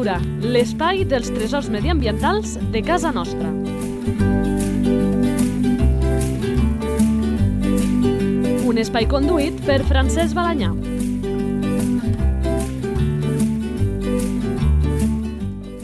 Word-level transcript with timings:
Natura, 0.00 0.22
l'espai 0.48 1.02
dels 1.04 1.26
tresors 1.28 1.66
mediambientals 1.68 2.54
de 2.72 2.80
casa 2.80 3.10
nostra. 3.12 3.50
Un 8.64 8.80
espai 8.80 9.04
conduït 9.10 9.60
per 9.66 9.82
Francesc 9.84 10.32
Balanyà. 10.38 10.70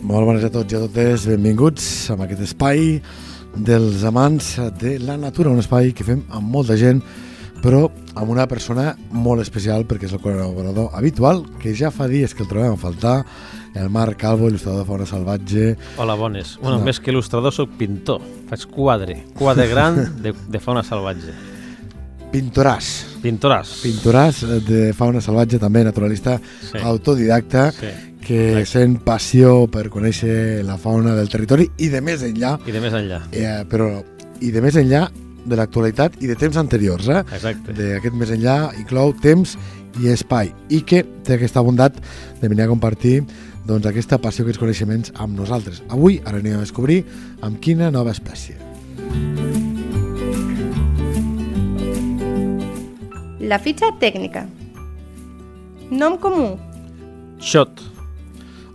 Molt 0.00 0.30
bones 0.30 0.48
a 0.48 0.52
tots 0.54 0.72
i 0.72 0.80
a 0.80 0.82
totes, 0.86 1.28
benvinguts 1.28 2.08
a 2.08 2.16
aquest 2.16 2.46
espai 2.48 3.02
dels 3.68 4.00
amants 4.08 4.54
de 4.80 4.96
la 5.04 5.20
natura, 5.20 5.52
un 5.52 5.60
espai 5.60 5.92
que 5.92 6.08
fem 6.08 6.24
amb 6.32 6.56
molta 6.56 6.80
gent, 6.80 7.04
però 7.60 7.90
amb 8.16 8.30
una 8.32 8.46
persona 8.48 8.94
molt 9.12 9.42
especial 9.44 9.84
perquè 9.86 10.08
és 10.08 10.12
el 10.16 10.20
col·laborador 10.24 10.90
habitual, 10.96 11.44
que 11.60 11.74
ja 11.76 11.90
fa 11.92 12.06
dies 12.08 12.32
que 12.34 12.42
el 12.44 12.48
trobem 12.48 12.72
a 12.72 12.80
faltar, 12.80 13.18
el 13.76 13.90
Marc 13.92 14.16
Calvo, 14.22 14.48
il·lustrador 14.48 14.80
de 14.82 14.88
fauna 14.88 15.06
salvatge. 15.06 15.76
Hola, 15.98 16.14
bones. 16.16 16.56
Bueno, 16.62 16.78
No. 16.78 16.84
més 16.84 16.98
que 16.98 17.12
il·lustrador, 17.12 17.52
sóc 17.52 17.70
pintor. 17.76 18.22
Faig 18.48 18.64
quadre, 18.72 19.18
quadre 19.36 19.68
gran 19.72 20.22
de, 20.22 20.32
de 20.48 20.58
fauna 20.60 20.82
salvatge. 20.82 21.34
Pintoràs, 22.32 22.86
Pintoràs. 23.22 23.70
pintoràs 23.84 24.40
de 24.66 24.92
fauna 24.96 25.20
salvatge, 25.20 25.58
també 25.62 25.84
naturalista 25.84 26.38
Sí. 26.40 26.78
autodidacta, 26.82 27.70
Sí. 27.72 27.86
que 28.26 28.64
sent 28.66 28.98
passió 29.04 29.68
per 29.70 29.88
conèixer 29.88 30.64
la 30.64 30.76
fauna 30.76 31.14
del 31.14 31.28
territori 31.28 31.70
i 31.78 31.88
de 31.88 32.00
més 32.00 32.22
enllà, 32.22 32.58
I 32.66 32.72
de 32.72 32.80
més 32.80 32.92
enllà. 32.92 33.20
eh, 33.30 33.64
però 33.70 34.02
i 34.40 34.50
de 34.50 34.60
més 34.60 34.74
enllà 34.74 35.08
de 35.46 35.56
l'actualitat 35.58 36.18
i 36.22 36.26
de 36.30 36.36
temps 36.38 36.56
anteriors, 36.60 37.08
eh? 37.08 37.22
Exacte. 37.36 37.72
d'aquest 37.76 38.14
més 38.18 38.30
enllà 38.34 38.56
inclou 38.80 39.14
temps 39.22 39.56
i 40.02 40.10
espai 40.12 40.50
i 40.68 40.82
que 40.84 41.04
té 41.24 41.36
aquesta 41.38 41.62
bondat 41.64 41.96
de 42.40 42.48
venir 42.52 42.66
a 42.66 42.68
compartir 42.72 43.20
doncs, 43.66 43.86
aquesta 43.88 44.18
passió, 44.22 44.44
aquests 44.44 44.60
coneixements 44.62 45.12
amb 45.18 45.38
nosaltres. 45.38 45.82
Avui 45.90 46.20
ara 46.24 46.38
anem 46.38 46.58
a 46.60 46.62
descobrir 46.62 47.00
amb 47.42 47.58
quina 47.62 47.90
nova 47.90 48.12
espècie. 48.14 48.54
La 53.46 53.58
fitxa 53.62 53.92
tècnica. 54.00 54.46
Nom 55.90 56.16
comú. 56.18 56.56
Xot. 57.38 57.82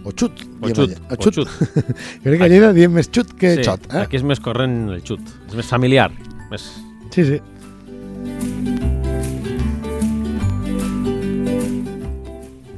O 0.03 0.11
xut. 0.17 0.43
O 0.61 0.69
xut. 0.71 0.95
O 1.09 1.13
O 1.13 1.17
xut. 1.21 1.35
xut. 1.35 1.47
Crec 2.23 2.37
que 2.39 2.45
a 2.45 2.49
Lleida 2.49 2.71
diem 2.73 2.93
més 2.95 3.09
xut 3.11 3.33
que 3.37 3.55
sí, 3.59 3.65
xot. 3.67 3.83
Eh? 3.91 4.03
Aquí 4.05 4.17
és 4.17 4.23
més 4.25 4.39
corrent 4.41 4.77
el 4.95 5.01
xut. 5.05 5.21
És 5.49 5.57
més 5.59 5.67
familiar. 5.69 6.09
Més... 6.51 6.67
Sí, 7.15 7.23
sí. 7.23 7.37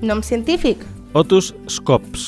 Nom 0.04 0.22
científic. 0.22 0.84
Otus 1.18 1.54
scops. 1.70 2.26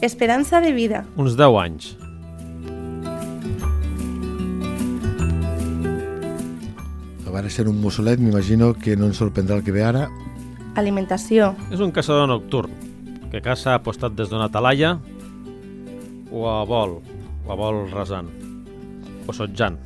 Esperança 0.00 0.62
de 0.64 0.72
vida. 0.72 1.04
Uns 1.16 1.36
10 1.36 1.58
anys. 1.60 1.90
A 7.26 7.30
veure, 7.34 7.50
ser 7.52 7.68
un 7.68 7.82
mussolet, 7.82 8.16
m'imagino 8.16 8.72
que 8.72 8.96
no 8.96 9.10
ens 9.10 9.20
sorprendrà 9.20 9.58
el 9.58 9.66
que 9.66 9.74
ve 9.76 9.84
ara. 9.84 10.06
Alimentació. 10.80 11.52
És 11.74 11.84
un 11.84 11.92
caçador 11.92 12.30
nocturn 12.30 12.72
que 13.28 13.42
caça 13.44 13.74
apostat 13.76 14.14
des 14.16 14.30
d'una 14.30 14.48
talaia 14.48 14.96
o 16.32 16.46
a 16.50 16.64
vol, 16.68 16.98
o 17.46 17.52
a 17.52 17.56
vol 17.58 17.86
rasant, 17.92 18.28
o 19.26 19.32
sotjant. 19.32 19.78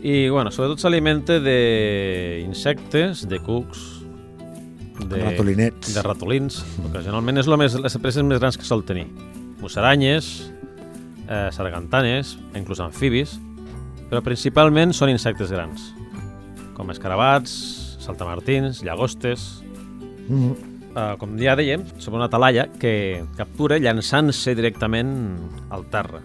I, 0.00 0.28
bueno, 0.32 0.48
sobretot 0.50 0.80
s'alimenta 0.80 1.36
d'insectes, 1.44 3.26
de 3.28 3.38
cucs, 3.44 3.82
de, 5.10 5.18
Ratolinets. 5.24 5.94
de 5.94 6.02
ratolins. 6.04 6.62
Ocasionalment 6.88 7.40
és 7.40 7.48
lo 7.48 7.56
més, 7.60 7.74
les 7.80 7.96
preses 8.00 8.24
més 8.24 8.40
grans 8.40 8.56
que 8.56 8.64
sol 8.64 8.82
tenir. 8.84 9.06
Musaranyes, 9.60 10.50
eh, 11.28 11.48
sargantanes, 11.52 12.38
inclús 12.56 12.80
amfibis, 12.80 13.38
però 14.10 14.22
principalment 14.24 14.92
són 14.96 15.12
insectes 15.12 15.52
grans, 15.52 15.92
com 16.74 16.90
escarabats, 16.90 17.96
saltamartins, 18.00 18.82
llagostes, 18.84 19.62
Mm. 20.30 20.54
Uh, 20.94 21.14
com 21.20 21.36
ja 21.40 21.56
dèiem, 21.58 21.84
sobre 21.98 22.20
una 22.20 22.28
talaia 22.30 22.66
que 22.80 23.22
captura 23.38 23.80
llançant-se 23.82 24.54
directament 24.58 25.12
al 25.70 25.86
terra. 25.92 26.22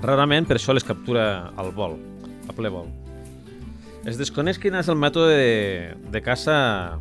Rarament 0.00 0.48
per 0.48 0.56
això 0.56 0.74
les 0.76 0.86
captura 0.86 1.50
al 1.60 1.72
vol, 1.76 1.98
a 2.48 2.56
ple 2.56 2.72
vol. 2.72 2.88
Es 4.08 4.16
desconeix 4.16 4.56
quin 4.56 4.78
és 4.78 4.88
el 4.88 4.96
mètode 4.96 5.34
de, 5.36 5.96
de 6.12 6.22
caça 6.24 6.54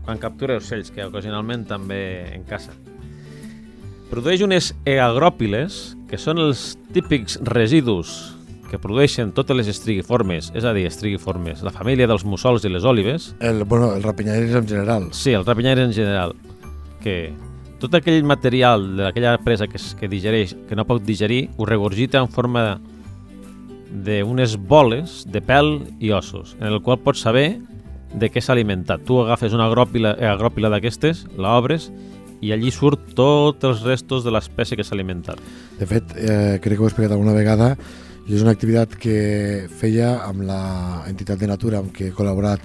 quan 0.04 0.20
captura 0.20 0.58
ocells, 0.60 0.92
que 0.92 1.06
ocasionalment 1.08 1.64
també 1.70 2.02
en 2.36 2.44
caça. 2.48 2.76
Produeix 4.10 4.42
unes 4.44 4.74
eagròpiles, 4.90 5.80
que 6.10 6.18
són 6.20 6.42
els 6.42 6.74
típics 6.92 7.38
residus 7.46 8.39
que 8.70 8.78
produeixen 8.80 9.32
totes 9.34 9.58
les 9.58 9.68
estrigiformes, 9.68 10.52
és 10.56 10.64
a 10.66 10.74
dir, 10.74 10.86
estrigiformes, 10.88 11.64
la 11.66 11.72
família 11.74 12.08
dels 12.08 12.24
mussols 12.26 12.64
i 12.66 12.70
les 12.70 12.84
òlives, 12.86 13.34
El, 13.42 13.64
bueno, 13.66 13.94
el 13.96 14.04
rapinyaires 14.04 14.54
en 14.56 14.68
general. 14.68 15.10
Sí, 15.12 15.32
el 15.34 15.46
rapinyaire 15.46 15.84
en 15.84 15.94
general, 15.94 16.36
que 17.02 17.34
tot 17.80 17.94
aquell 17.96 18.24
material 18.28 18.96
d'aquella 18.98 19.38
presa 19.40 19.68
que, 19.68 19.78
es- 19.78 19.96
que 19.96 20.08
digereix, 20.08 20.56
que 20.68 20.76
no 20.76 20.86
pot 20.86 21.02
digerir, 21.04 21.50
ho 21.58 21.66
regurgita 21.66 22.20
en 22.20 22.28
forma 22.30 22.80
d'unes 23.90 24.56
boles 24.70 25.24
de 25.28 25.42
pèl 25.42 25.80
i 26.00 26.12
ossos, 26.14 26.56
en 26.60 26.68
el 26.70 26.82
qual 26.86 27.00
pots 27.02 27.24
saber 27.26 27.58
de 28.14 28.30
què 28.30 28.42
s'ha 28.42 28.54
alimentat. 28.54 29.02
Tu 29.06 29.18
agafes 29.22 29.54
una 29.54 29.66
agròpila, 29.70 30.16
eh, 30.20 30.28
agròpila 30.30 30.70
d'aquestes, 30.70 31.26
la 31.38 31.56
obres, 31.58 31.90
i 32.42 32.52
allí 32.54 32.70
surt 32.72 33.14
tots 33.18 33.64
els 33.68 33.82
restos 33.84 34.24
de 34.24 34.32
l'espècie 34.32 34.78
que 34.78 34.84
s'ha 34.86 34.96
alimentat. 34.96 35.40
De 35.80 35.86
fet, 35.90 36.04
eh, 36.16 36.60
crec 36.62 36.78
que 36.78 36.84
ho 36.84 36.86
he 36.88 36.92
explicat 36.92 37.12
alguna 37.12 37.34
vegada, 37.34 37.78
i 38.30 38.36
és 38.38 38.44
una 38.46 38.54
activitat 38.54 38.94
que 39.02 39.68
feia 39.80 40.12
amb 40.28 40.46
la 40.46 40.62
entitat 41.10 41.40
de 41.42 41.50
natura 41.50 41.80
amb 41.82 41.90
què 41.96 42.12
he 42.12 42.14
col·laborat 42.14 42.62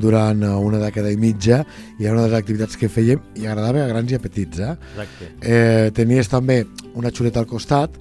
durant 0.00 0.40
eh, 0.42 0.54
una 0.64 0.80
dècada 0.80 1.12
i 1.12 1.18
mitja 1.20 1.60
i 1.98 2.06
era 2.06 2.14
una 2.14 2.24
de 2.24 2.30
les 2.32 2.38
activitats 2.38 2.80
que 2.80 2.88
fèiem 2.88 3.20
i 3.36 3.44
agradava 3.44 3.84
a 3.84 3.90
grans 3.90 4.10
i 4.10 4.16
a 4.16 4.22
petits. 4.22 4.64
Eh? 4.64 4.72
Exacte. 4.94 5.30
Eh, 5.44 5.92
tenies 5.94 6.32
també 6.32 6.62
una 6.96 7.12
xuleta 7.12 7.42
al 7.42 7.50
costat 7.50 8.00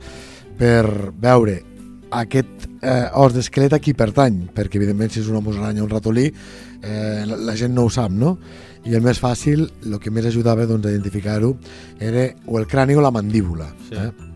per 0.57 1.11
veure 1.19 1.59
aquest 2.13 2.67
eh, 2.79 3.09
os 3.19 3.35
d'esquelet 3.35 3.75
a 3.75 3.81
qui 3.83 3.95
pertany, 3.97 4.45
perquè 4.55 4.79
evidentment 4.79 5.11
si 5.11 5.19
és 5.23 5.31
una 5.31 5.43
musaranya 5.43 5.83
o 5.83 5.89
un 5.89 5.91
ratolí 5.91 6.29
eh, 6.29 7.23
la, 7.27 7.39
la 7.51 7.57
gent 7.59 7.75
no 7.75 7.87
ho 7.87 7.91
sap, 7.91 8.13
no? 8.15 8.37
I 8.87 8.95
el 8.95 9.03
més 9.03 9.19
fàcil, 9.19 9.67
el 9.87 9.99
que 9.99 10.11
més 10.11 10.27
ajudava 10.31 10.67
doncs, 10.69 10.87
a 10.87 10.91
identificar-ho 10.91 11.55
era 11.99 12.29
o 12.47 12.59
el 12.59 12.67
crani 12.67 12.95
o 12.95 13.03
la 13.03 13.11
mandíbula. 13.15 13.73
Sí. 13.89 13.99
Eh? 13.99 14.32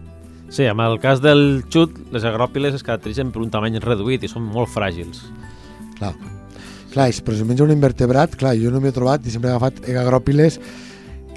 Sí, 0.50 0.66
amb 0.66 0.80
el 0.82 0.98
cas 1.04 1.20
del 1.22 1.64
xut, 1.70 1.98
les 2.14 2.24
agròpiles 2.24 2.74
es 2.78 2.84
caracteritzen 2.88 3.32
per 3.36 3.42
un 3.44 3.50
tamany 3.52 3.80
reduït 3.84 4.24
i 4.24 4.30
són 4.32 4.46
molt 4.48 4.72
fràgils. 4.72 5.26
Clar. 6.00 6.14
Clar, 6.94 7.10
però 7.26 7.36
si 7.36 7.44
menja 7.46 7.66
un 7.66 7.74
invertebrat, 7.76 8.36
clar, 8.40 8.56
jo 8.58 8.72
no 8.72 8.80
m'he 8.82 8.94
trobat 8.96 9.26
i 9.28 9.34
sempre 9.34 9.52
he 9.52 9.54
agafat 9.58 9.84
agròpiles 9.92 10.60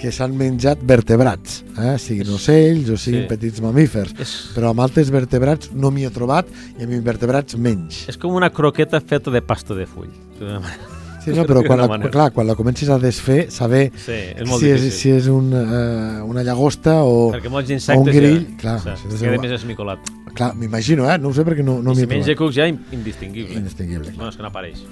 que 0.01 0.09
s'han 0.15 0.33
menjat 0.39 0.81
vertebrats, 0.89 1.59
eh? 1.77 1.99
siguin 2.01 2.31
ocells 2.33 2.89
o 2.89 2.97
siguin 2.97 3.27
Sí. 3.27 3.29
petits 3.29 3.61
mamífers. 3.61 4.15
És, 4.19 4.31
Però 4.55 4.71
amb 4.71 4.81
altres 4.81 5.11
vertebrats 5.13 5.73
no 5.75 5.91
m'hi 5.91 6.07
he 6.07 6.11
trobat 6.15 6.47
i 6.79 6.85
amb 6.87 6.93
invertebrats 6.93 7.57
menys. 7.57 8.07
és 8.09 8.17
com 8.17 8.33
una 8.35 8.49
croqueta 8.49 9.01
feta 9.01 9.31
de 9.31 9.43
pasta 9.43 9.75
de 9.75 9.85
full. 9.87 10.09
Sí, 11.33 11.39
no, 11.39 11.45
però 11.49 11.63
quan 11.67 11.79
la, 11.81 11.89
manera. 11.89 12.11
clar, 12.11 12.29
quan 12.33 12.47
la 12.47 12.55
comencis 12.59 12.89
a 12.91 12.99
desfer, 12.99 13.51
saber 13.51 13.91
Sí, 13.97 14.13
és 14.37 14.49
molt 14.49 14.61
si, 14.63 14.71
és, 14.71 14.81
difícil. 14.83 14.99
si 15.01 15.11
és 15.17 15.27
un, 15.33 15.53
eh, 15.55 16.23
una 16.27 16.43
llagosta 16.47 17.03
o... 17.03 17.31
O 17.31 17.99
un 17.99 18.05
grill, 18.07 18.47
ja, 18.53 18.57
clar, 18.61 18.77
o 18.79 18.97
sigui, 18.97 19.17
si 19.17 19.25
de 19.25 19.31
queda 19.31 19.43
més 19.43 19.53
esmicolat. 19.61 20.11
Clar, 20.35 20.53
m'imagino, 20.55 21.09
eh? 21.11 21.19
No 21.19 21.29
ho 21.31 21.35
sé 21.35 21.43
perquè 21.45 21.65
no, 21.67 21.81
no 21.83 21.91
m'hi 21.91 22.05
si 22.05 22.09
he 22.09 22.11
menja 22.11 22.37
cucs 22.39 22.55
ja 22.61 22.67
in- 22.71 22.79
indistingible. 22.93 23.57
Indistingible. 23.59 24.13
Bueno, 24.15 24.29
és 24.31 24.37
que 24.37 24.43
no 24.43 24.49
apareix. 24.53 24.85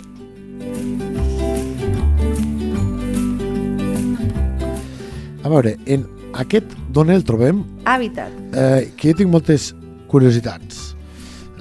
A 5.45 5.49
veure, 5.49 5.77
en 5.87 6.05
aquest 6.39 6.73
d'on 6.93 7.11
el 7.15 7.23
trobem, 7.25 7.63
Hàbitat. 7.89 8.33
eh, 8.53 8.91
que 8.97 9.13
jo 9.13 9.19
tinc 9.23 9.31
moltes 9.33 9.71
curiositats 10.11 10.95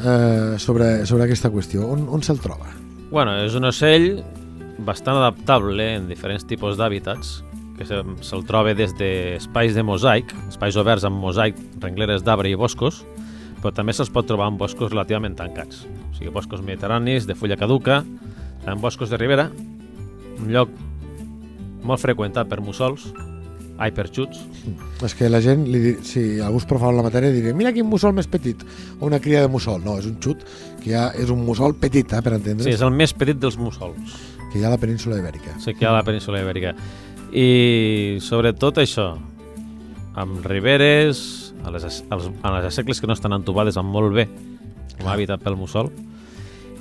eh, 0.01 0.55
sobre, 0.59 1.05
sobre 1.05 1.23
aquesta 1.27 1.51
qüestió. 1.53 1.85
On, 1.93 2.07
on 2.09 2.23
se'l 2.25 2.39
troba? 2.43 2.73
Bueno, 3.11 3.37
és 3.45 3.53
un 3.55 3.63
ocell 3.69 4.23
bastant 4.79 5.17
adaptable 5.17 5.95
en 5.97 6.07
diferents 6.09 6.45
tipus 6.47 6.77
d'hàbitats, 6.77 7.43
que 7.77 7.85
se- 7.85 8.03
se'l 8.21 8.43
troba 8.45 8.73
des 8.73 8.93
d'espais 8.97 9.73
de 9.75 9.83
mosaic, 9.83 10.33
espais 10.49 10.75
oberts 10.77 11.03
amb 11.05 11.19
mosaic, 11.21 11.55
rengleres 11.79 12.23
d'arbre 12.23 12.49
i 12.49 12.55
boscos, 12.55 13.03
però 13.61 13.71
també 13.73 13.93
se'ls 13.93 14.09
pot 14.13 14.25
trobar 14.25 14.47
en 14.49 14.57
boscos 14.57 14.91
relativament 14.91 15.35
tancats. 15.37 15.85
O 16.11 16.15
sigui, 16.17 16.29
boscos 16.33 16.61
mediterranis, 16.61 17.25
de 17.27 17.35
fulla 17.35 17.57
caduca, 17.57 18.03
en 18.65 18.81
boscos 18.81 19.09
de 19.09 19.17
ribera, 19.17 19.51
un 20.39 20.51
lloc 20.53 20.69
molt 21.83 22.01
freqüentat 22.01 22.47
per 22.49 22.59
mussols, 22.61 23.11
ai, 23.77 23.91
per 23.93 24.07
xuts, 24.09 24.39
És 25.05 25.13
que 25.13 25.29
la 25.29 25.39
gent, 25.39 25.67
li, 25.69 25.93
si 26.01 26.39
algú 26.41 26.57
és 26.57 26.65
profà 26.67 26.89
en 26.89 26.97
la 26.97 27.03
matèria, 27.05 27.29
diria 27.31 27.53
mira 27.53 27.71
quin 27.71 27.85
mussol 27.85 28.11
més 28.17 28.25
petit, 28.27 28.63
o 28.99 29.05
una 29.05 29.19
cria 29.21 29.41
de 29.41 29.47
mussol. 29.47 29.83
No, 29.85 29.99
és 29.99 30.07
un 30.09 30.17
xut 30.19 30.41
que 30.81 30.89
ja 30.89 31.11
és 31.15 31.29
un 31.29 31.45
mussol 31.45 31.75
petit, 31.77 32.11
eh, 32.11 32.21
per 32.25 32.33
entendre's. 32.33 32.65
Sí, 32.65 32.73
és 32.73 32.81
el 32.81 32.89
més 32.91 33.13
petit 33.13 33.37
dels 33.37 33.55
mussols. 33.57 34.17
Que 34.57 34.63
hi 34.63 34.65
ha 34.65 34.71
a 34.71 34.75
la 34.75 34.81
península 34.81 35.19
ibèrica. 35.21 35.53
Sí, 35.61 35.73
que 35.75 35.85
hi 35.85 35.87
ha 35.87 35.91
a 35.93 35.99
la 35.99 36.03
península 36.07 36.41
ibèrica. 36.41 36.73
I 37.31 38.17
sobretot 38.23 38.79
això, 38.81 39.11
amb 40.17 40.45
riberes, 40.47 41.53
a 41.67 41.71
les, 41.73 41.83
als, 42.09 42.29
a 42.41 42.51
les 42.57 42.65
assecles 42.71 43.01
que 43.01 43.07
no 43.09 43.13
estan 43.17 43.35
entubades 43.35 43.77
van 43.77 43.85
molt 43.91 44.13
bé, 44.15 44.27
com 44.97 45.07
a 45.09 45.13
hàbitat 45.13 45.43
pel 45.43 45.57
mussol, 45.59 45.91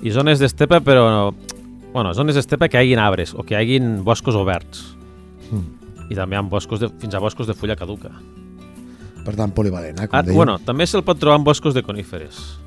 i 0.02 0.12
zones 0.14 0.40
d'estepa, 0.43 0.81
però... 0.84 1.32
Bueno, 1.96 2.11
zones 2.12 2.37
d'estepa 2.37 2.69
que 2.69 2.76
hagin 2.76 2.99
arbres 3.00 3.31
o 3.32 3.40
que 3.46 3.56
hagin 3.56 4.02
boscos 4.05 4.37
oberts. 4.37 4.82
Mm. 5.49 6.11
I 6.12 6.17
també 6.19 6.37
amb 6.37 6.50
boscos 6.52 6.82
de, 6.82 6.90
fins 7.00 7.14
a 7.17 7.20
boscos 7.23 7.49
de 7.49 7.55
fulla 7.56 7.76
caduca. 7.76 8.11
Per 9.25 9.32
tant, 9.34 9.50
polivalent, 9.56 10.02
eh, 10.02 10.06
com 10.06 10.19
Ah, 10.19 10.23
dèiem. 10.23 10.37
bueno, 10.37 10.58
també 10.61 10.84
se'l 10.87 11.02
pot 11.06 11.19
trobar 11.19 11.38
en 11.40 11.44
boscos 11.49 11.73
de 11.75 11.82
coníferes. 11.82 12.58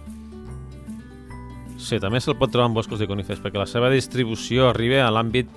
Sí, 1.89 1.97
també 1.97 2.19
se'l 2.21 2.35
pot 2.37 2.51
trobar 2.53 2.67
en 2.69 2.75
boscos 2.77 2.99
de 3.01 3.07
coníferes, 3.09 3.39
perquè 3.41 3.57
la 3.57 3.65
seva 3.65 3.89
distribució 3.89 4.67
arriba 4.69 5.01
a 5.07 5.09
l'àmbit 5.09 5.47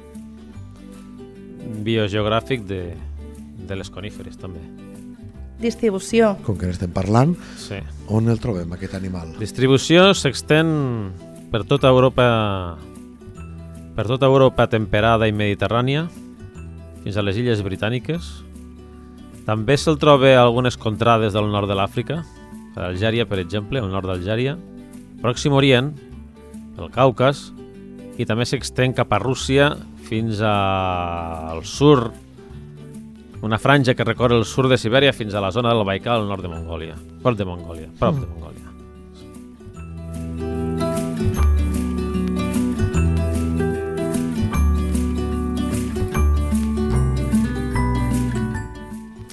biogeogràfic 1.85 2.65
de, 2.69 2.95
de 3.69 3.77
les 3.77 3.91
coníferes, 3.93 4.39
també. 4.41 4.63
Distribució. 5.63 6.33
Com 6.47 6.57
que 6.59 6.67
n'estem 6.71 6.91
parlant, 6.91 7.37
Sí. 7.61 7.79
on 8.09 8.29
el 8.33 8.41
trobem, 8.41 8.73
aquest 8.73 8.95
animal? 8.99 9.35
Distribució 9.39 10.09
s'extén 10.15 11.13
per 11.53 11.65
tota 11.69 11.89
Europa 11.93 12.79
per 13.95 14.07
tota 14.09 14.25
Europa 14.25 14.67
temperada 14.73 15.29
i 15.29 15.35
mediterrània 15.37 16.07
fins 17.05 17.17
a 17.17 17.23
les 17.23 17.37
illes 17.37 17.61
britàniques. 17.63 18.31
També 19.45 19.77
se'l 19.77 19.99
troba 20.01 20.33
a 20.33 20.41
algunes 20.43 20.79
contrades 20.81 21.35
del 21.35 21.51
nord 21.53 21.69
de 21.69 21.77
l'Àfrica, 21.77 22.23
a 22.75 22.87
Algèria, 22.89 23.27
per 23.29 23.39
exemple, 23.39 23.79
al 23.83 23.91
nord 23.93 24.09
d'Algèria, 24.09 24.57
Pròxim 25.21 25.53
Orient, 25.53 25.93
el 26.79 26.91
Caucas, 26.91 27.53
i 28.19 28.27
també 28.29 28.45
s'extén 28.47 28.93
cap 28.93 29.13
a 29.13 29.19
Rússia 29.19 29.73
fins 30.09 30.41
a- 30.43 31.51
al 31.53 31.65
sur, 31.65 32.13
una 33.43 33.59
franja 33.59 33.95
que 33.95 34.05
recorre 34.05 34.37
el 34.37 34.45
sud 34.45 34.69
de 34.71 34.79
Sibèria 34.79 35.13
fins 35.13 35.35
a 35.35 35.41
la 35.41 35.51
zona 35.51 35.75
del 35.75 35.85
Baikal 35.85 36.21
al 36.21 36.29
nord 36.29 36.43
de 36.43 36.49
Mongòlia. 36.49 36.95
Prop 37.23 37.37
de 37.37 37.45
Mongòlia, 37.45 37.89
prop 37.99 38.15
de 38.21 38.27
Mongòlia. 38.27 38.69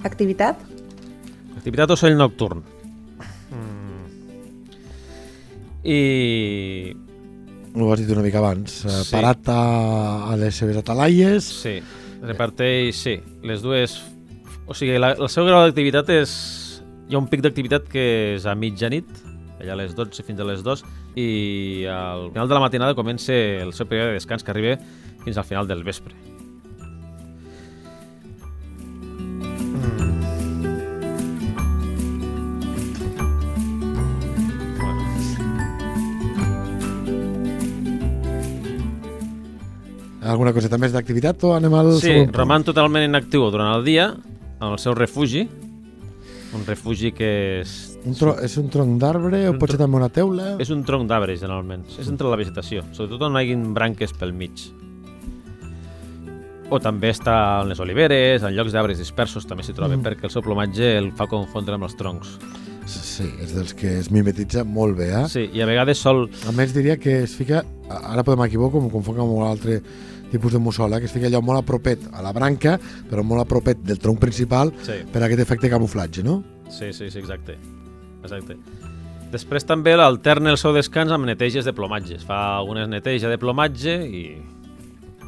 Activitat. 0.04 0.60
Activitat 1.58 1.92
ocell 1.92 2.16
nocturn. 2.18 2.64
Mm. 3.52 4.06
I... 5.84 6.00
Ho 7.76 7.92
has 7.94 8.00
dit 8.02 8.10
una 8.12 8.24
mica 8.26 8.40
abans. 8.40 8.84
eh, 8.86 8.90
Sí. 9.04 9.12
Parat 9.14 9.48
a, 9.50 10.32
a 10.34 10.38
les 10.38 10.56
seves 10.56 10.78
atalaies. 10.78 11.44
Sí, 11.44 11.80
reparteix, 12.22 12.96
sí, 12.96 13.20
les 13.44 13.62
dues... 13.62 14.00
O 14.70 14.74
sigui, 14.78 14.98
la, 15.02 15.14
el 15.18 15.30
seu 15.30 15.46
grau 15.48 15.64
d'activitat 15.66 16.10
és... 16.14 16.32
Hi 17.10 17.16
ha 17.18 17.22
un 17.22 17.26
pic 17.30 17.42
d'activitat 17.42 17.88
que 17.90 18.36
és 18.36 18.44
a 18.46 18.54
mitjanit, 18.54 19.08
allà 19.60 19.74
a 19.74 19.78
les 19.80 19.96
12 19.98 20.22
fins 20.28 20.40
a 20.40 20.46
les 20.46 20.62
2, 20.62 20.84
i 21.18 21.86
al 21.90 22.28
final 22.36 22.48
de 22.52 22.54
la 22.54 22.60
matinada 22.62 22.94
comença 22.94 23.34
el 23.34 23.74
seu 23.74 23.88
període 23.90 24.12
de 24.14 24.20
descans 24.20 24.46
que 24.46 24.52
arriba 24.54 24.76
fins 25.24 25.40
al 25.42 25.48
final 25.50 25.66
del 25.68 25.82
vespre. 25.84 26.14
Alguna 40.30 40.54
coseta 40.54 40.78
més 40.78 40.94
d'activitat 40.94 41.42
o 41.48 41.56
anem 41.56 41.74
al 41.74 41.94
Sí, 41.98 42.08
segon 42.12 42.34
roman 42.36 42.64
totalment 42.68 43.06
inactiu 43.08 43.48
durant 43.52 43.72
el 43.78 43.84
dia, 43.88 44.12
en 44.60 44.68
el 44.68 44.78
seu 44.82 44.94
refugi, 44.98 45.48
un 46.58 46.64
refugi 46.66 47.12
que 47.14 47.30
és, 47.62 47.76
Un 48.06 48.16
tro 48.16 48.36
és 48.42 48.54
un 48.58 48.70
tronc 48.72 48.96
d'arbre 49.02 49.42
o 49.50 49.56
pot 49.60 49.74
ser 49.74 49.78
també 49.82 49.98
una 50.00 50.10
teula? 50.10 50.56
és 50.62 50.70
un 50.74 50.84
tronc 50.88 51.08
d'arbre, 51.10 51.36
generalment. 51.38 51.84
És 52.00 52.08
entre 52.08 52.30
la 52.32 52.38
vegetació, 52.40 52.84
sobretot 52.96 53.22
on 53.28 53.36
hi 53.38 53.44
hagin 53.44 53.74
branques 53.76 54.14
pel 54.18 54.32
mig. 54.34 54.70
O 56.70 56.78
també 56.78 57.10
està 57.10 57.36
en 57.64 57.70
les 57.72 57.80
oliveres, 57.82 58.44
en 58.46 58.54
llocs 58.54 58.74
d'arbres 58.76 59.00
dispersos 59.02 59.48
també 59.50 59.64
s'hi 59.66 59.74
troba, 59.74 59.96
Mm. 59.98 60.04
perquè 60.06 60.24
el 60.26 60.30
seu 60.30 60.44
plomatge 60.46 60.98
el 61.00 61.12
fa 61.18 61.26
confondre 61.26 61.74
amb 61.76 61.84
els 61.88 61.96
troncs. 61.98 62.38
Sí, 62.86 63.26
és 63.42 63.54
dels 63.54 63.74
que 63.74 64.00
es 64.00 64.10
mimetitza 64.12 64.64
molt 64.64 64.96
bé, 64.98 65.10
eh? 65.14 65.28
Sí, 65.30 65.50
i 65.54 65.62
a 65.62 65.66
vegades 65.66 65.98
sol... 65.98 66.30
A 66.48 66.52
més, 66.52 66.74
diria 66.74 66.98
que 66.98 67.24
es 67.24 67.36
fica, 67.36 67.64
ara 67.90 68.24
podem 68.24 68.46
equivocar, 68.46 68.80
com 68.80 68.90
confonc 68.90 69.18
amb 69.20 69.32
un 69.34 69.44
altre 69.46 69.82
tipus 70.32 70.54
de 70.54 70.60
mussol, 70.60 70.94
eh? 70.94 71.00
que 71.00 71.10
es 71.10 71.16
fica 71.16 71.28
allò 71.30 71.42
molt 71.46 71.62
a 71.62 71.66
propet 71.66 72.06
a 72.14 72.24
la 72.26 72.34
branca, 72.36 72.78
però 73.10 73.24
molt 73.26 73.44
a 73.44 73.48
propet 73.50 73.82
del 73.86 74.00
tronc 74.00 74.20
principal 74.22 74.74
Sí, 74.86 75.02
per 75.12 75.24
aquest 75.26 75.42
efecte 75.46 75.68
de 75.68 75.74
camuflatge, 75.76 76.24
no? 76.24 76.44
sí, 76.70 76.94
sí, 76.94 77.10
sí 77.10 77.20
exacte. 77.20 77.58
exacte. 78.24 78.58
Després 79.32 79.66
també 79.66 79.96
l'alterna 79.98 80.50
el 80.50 80.58
seu 80.58 80.74
descans 80.74 81.12
amb 81.14 81.28
neteges 81.30 81.66
de 81.66 81.74
plomatges. 81.74 82.24
Fa 82.26 82.58
algunes 82.58 82.88
neteja 82.90 83.30
de 83.30 83.38
plomatge 83.38 84.00
i, 84.06 84.24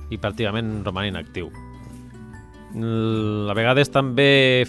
i 0.09 0.17
pràcticament 0.17 0.79
roman 0.85 1.11
inactiu. 1.11 1.51
A 2.71 3.53
vegades 3.53 3.91
també 3.93 4.65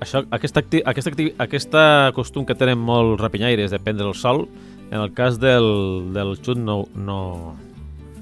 això, 0.00 0.24
aquesta, 0.30 0.60
acti 0.60 0.82
aquesta, 0.84 1.12
acti 1.14 1.30
aquesta 1.38 1.84
costum 2.16 2.44
que 2.48 2.56
tenen 2.58 2.80
molts 2.80 3.20
rapinyaires 3.22 3.70
de 3.70 3.80
prendre 3.80 4.08
el 4.08 4.16
sol, 4.18 4.46
en 4.90 4.98
el 4.98 5.12
cas 5.14 5.38
del, 5.40 6.10
del 6.12 6.34
xut 6.42 6.58
no, 6.58 6.82
no, 6.94 7.54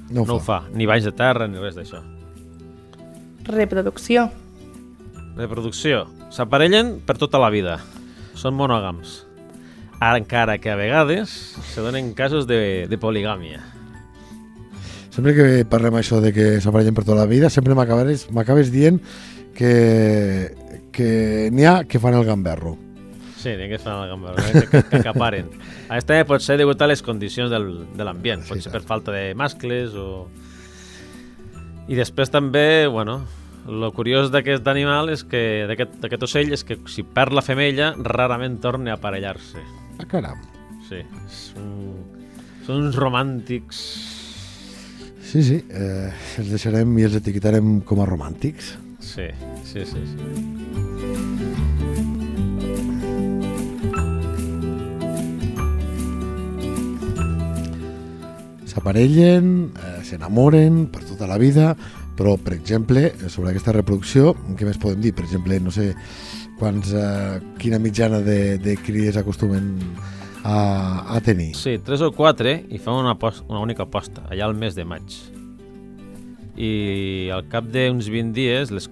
No 0.09 0.23
ho 0.23 0.25
no 0.25 0.35
ho 0.37 0.39
fa. 0.39 0.63
fa, 0.63 0.73
ni 0.73 0.87
baix 0.89 1.05
de 1.05 1.13
terra 1.13 1.47
ni 1.47 1.61
res 1.61 1.77
d'això. 1.77 2.01
Reproducció. 3.49 4.27
Reproducció. 5.37 6.05
S'aparellen 6.33 6.99
per 7.05 7.17
tota 7.17 7.39
la 7.41 7.49
vida. 7.53 7.79
Són 8.37 8.57
monògams. 8.57 9.23
Ara 9.99 10.19
encara 10.21 10.57
que 10.59 10.71
a 10.71 10.77
vegades 10.79 11.31
se 11.73 11.81
donen 11.81 12.13
casos 12.13 12.47
de, 12.47 12.87
de 12.87 12.97
poligàmia. 12.97 13.59
Sempre 15.09 15.33
que 15.35 15.47
parlem 15.67 15.97
això 15.99 16.21
de 16.23 16.31
que 16.31 16.51
s'aparellen 16.63 16.95
per 16.95 17.03
tota 17.03 17.19
la 17.19 17.27
vida, 17.27 17.49
sempre 17.51 17.75
m'acabes 17.75 18.71
dient 18.71 19.01
que, 19.57 19.73
que 20.95 21.49
n'hi 21.51 21.65
ha 21.67 21.81
que 21.83 21.99
fan 21.99 22.15
el 22.15 22.23
gamberro. 22.27 22.77
Sí, 23.39 23.53
ha 23.55 23.67
que 23.71 23.75
es 23.77 23.83
fan 23.83 24.03
el 24.03 24.09
gambal, 24.11 24.35
que, 24.35 24.65
que, 24.67 24.81
que 24.89 24.97
acaparen. 24.99 25.47
Aquest 25.87 26.09
també 26.09 26.25
pot 26.27 26.43
ser 26.43 26.57
degut 26.59 26.81
a 26.83 26.89
les 26.91 26.99
condicions 27.05 27.51
del, 27.51 27.69
de 27.95 28.03
l'ambient. 28.07 28.43
Pot 28.47 28.59
Sí, 28.59 28.65
ser 28.67 28.73
per 28.73 28.81
falta 28.83 29.15
de 29.15 29.29
mascles 29.39 29.95
o... 29.95 30.27
I 31.89 31.95
després 31.97 32.29
també, 32.29 32.85
bueno, 32.91 33.21
el 33.69 33.87
curiós 33.95 34.29
d'aquest 34.33 34.67
animal 34.69 35.09
és 35.13 35.23
que 35.25 35.41
d'aquest 35.71 36.27
ocell 36.27 36.51
és 36.53 36.65
que 36.67 36.77
si 36.91 37.01
perd 37.07 37.33
la 37.33 37.41
femella 37.45 37.93
rarament 37.97 38.59
torna 38.61 38.93
a 38.93 38.99
aparellar-se. 38.99 39.63
Ah, 39.97 40.05
caram. 40.11 40.43
Sí, 40.89 40.99
és 41.01 41.41
un... 41.57 41.73
són 42.67 42.85
uns 42.87 42.97
romàntics 42.99 43.81
Sí, 45.29 45.43
sí, 45.45 45.59
eh, 45.69 46.09
els 46.41 46.49
deixarem 46.49 46.95
i 46.97 47.03
els 47.05 47.13
etiquetarem 47.19 47.83
com 47.85 48.01
a 48.01 48.07
romàntics. 48.09 48.71
Sí, 48.99 49.27
sí, 49.61 49.85
sí. 49.85 50.01
sí. 50.15 50.88
S'aparellen, 58.69 59.71
eh, 59.75 60.03
s'enamoren 60.05 60.85
per 60.93 61.03
tota 61.03 61.27
la 61.27 61.37
vida, 61.41 61.71
però, 62.19 62.35
per 62.37 62.53
exemple, 62.53 63.07
sobre 63.29 63.49
aquesta 63.51 63.73
reproducció, 63.73 64.35
què 64.57 64.67
més 64.67 64.77
podem 64.77 65.01
dir? 65.01 65.13
Per 65.15 65.23
exemple, 65.25 65.57
no 65.63 65.71
sé 65.71 65.93
quants, 66.59 66.91
eh, 66.93 67.39
quina 67.57 67.79
mitjana 67.79 68.19
de, 68.21 68.57
de 68.61 68.75
cries 68.77 69.17
acostumen 69.17 69.73
a, 70.43 71.15
a 71.15 71.21
tenir. 71.23 71.53
Sí, 71.55 71.77
tres 71.83 72.01
o 72.05 72.11
quatre 72.15 72.65
i 72.69 72.77
fan 72.77 72.99
una, 73.01 73.15
pos- 73.19 73.43
una 73.47 73.59
única 73.63 73.85
posta, 73.87 74.25
allà 74.29 74.45
al 74.45 74.55
mes 74.55 74.75
de 74.75 74.85
maig. 74.85 75.17
I 76.59 77.29
al 77.31 77.45
cap 77.47 77.69
d'uns 77.71 78.09
20 78.11 78.33
dies 78.35 78.71
les, 78.75 78.89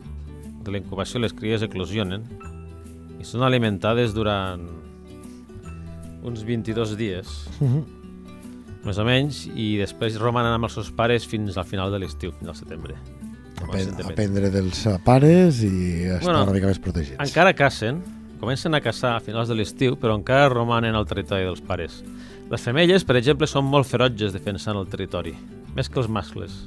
de 0.63 0.72
la 0.72 0.79
incubació 0.79 1.19
les 1.19 1.34
cries 1.36 1.62
eclosionen 1.65 2.24
i 3.19 3.25
són 3.27 3.43
alimentades 3.43 4.13
durant 4.15 4.63
uns 6.24 6.43
22 6.48 6.96
dies, 7.00 7.27
Uh 7.62 7.67
-huh. 7.67 7.84
Més 8.88 9.00
o 9.01 9.06
menys, 9.08 9.46
i 9.53 9.75
després 9.79 10.17
romanen 10.22 10.56
amb 10.56 10.67
els 10.67 10.77
seus 10.79 10.91
pares 10.96 11.27
fins 11.27 11.58
al 11.58 11.67
final 11.67 11.91
de 11.94 12.01
l'estiu, 12.01 12.34
fins 12.39 12.53
al 12.53 12.58
setembre. 12.58 12.98
Apen 13.58 13.96
aprendre 14.06 14.51
dels 14.53 14.84
pares 15.06 15.63
i 15.65 16.06
estar 16.06 16.22
Bueno, 16.24 16.44
una 16.46 16.53
mica 16.56 16.70
més 16.70 16.79
protegits. 16.82 17.17
Encara 17.24 17.56
cacen, 17.58 18.00
comencen 18.39 18.77
a 18.77 18.82
caçar 18.86 19.15
a 19.17 19.24
finals 19.24 19.50
de 19.50 19.58
l'estiu, 19.58 19.98
però 19.98 20.15
encara 20.17 20.51
romanen 20.53 20.96
al 20.96 21.08
territori 21.10 21.48
dels 21.48 21.63
pares. 21.65 22.03
Les 22.51 22.63
femelles, 22.63 23.03
per 23.03 23.17
exemple, 23.20 23.50
són 23.50 23.65
molt 23.67 23.89
ferotges 23.89 24.36
defensant 24.36 24.77
el 24.79 24.88
territori, 24.88 25.34
més 25.75 25.89
que 25.89 26.00
els 26.00 26.08
mascles. 26.08 26.62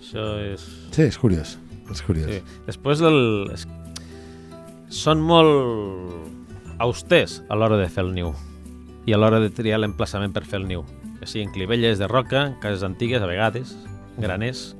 Això 0.00 0.26
és... 0.42 0.64
Sí, 0.96 1.06
és 1.06 1.20
curiós. 1.20 1.56
És 1.92 2.02
curiós. 2.02 2.32
Sí. 2.32 2.58
Després 2.66 3.04
el... 3.06 3.20
són 4.90 5.22
molt 5.22 6.82
austers 6.82 7.40
a 7.48 7.56
l'hora 7.58 7.78
de 7.78 7.88
fer 7.92 8.04
el 8.04 8.12
niu 8.16 8.34
i 9.06 9.14
a 9.14 9.18
l'hora 9.18 9.38
de 9.40 9.52
triar 9.54 9.78
l'emplaçament 9.80 10.34
per 10.34 10.44
fer 10.44 10.60
el 10.60 10.66
niu. 10.68 10.82
Que 11.20 11.28
siguin 11.30 11.52
clivelles 11.54 12.00
de 12.02 12.08
roca, 12.10 12.50
cases 12.60 12.82
antigues 12.82 13.22
a 13.22 13.30
vegades, 13.30 13.76
graners 14.18 14.72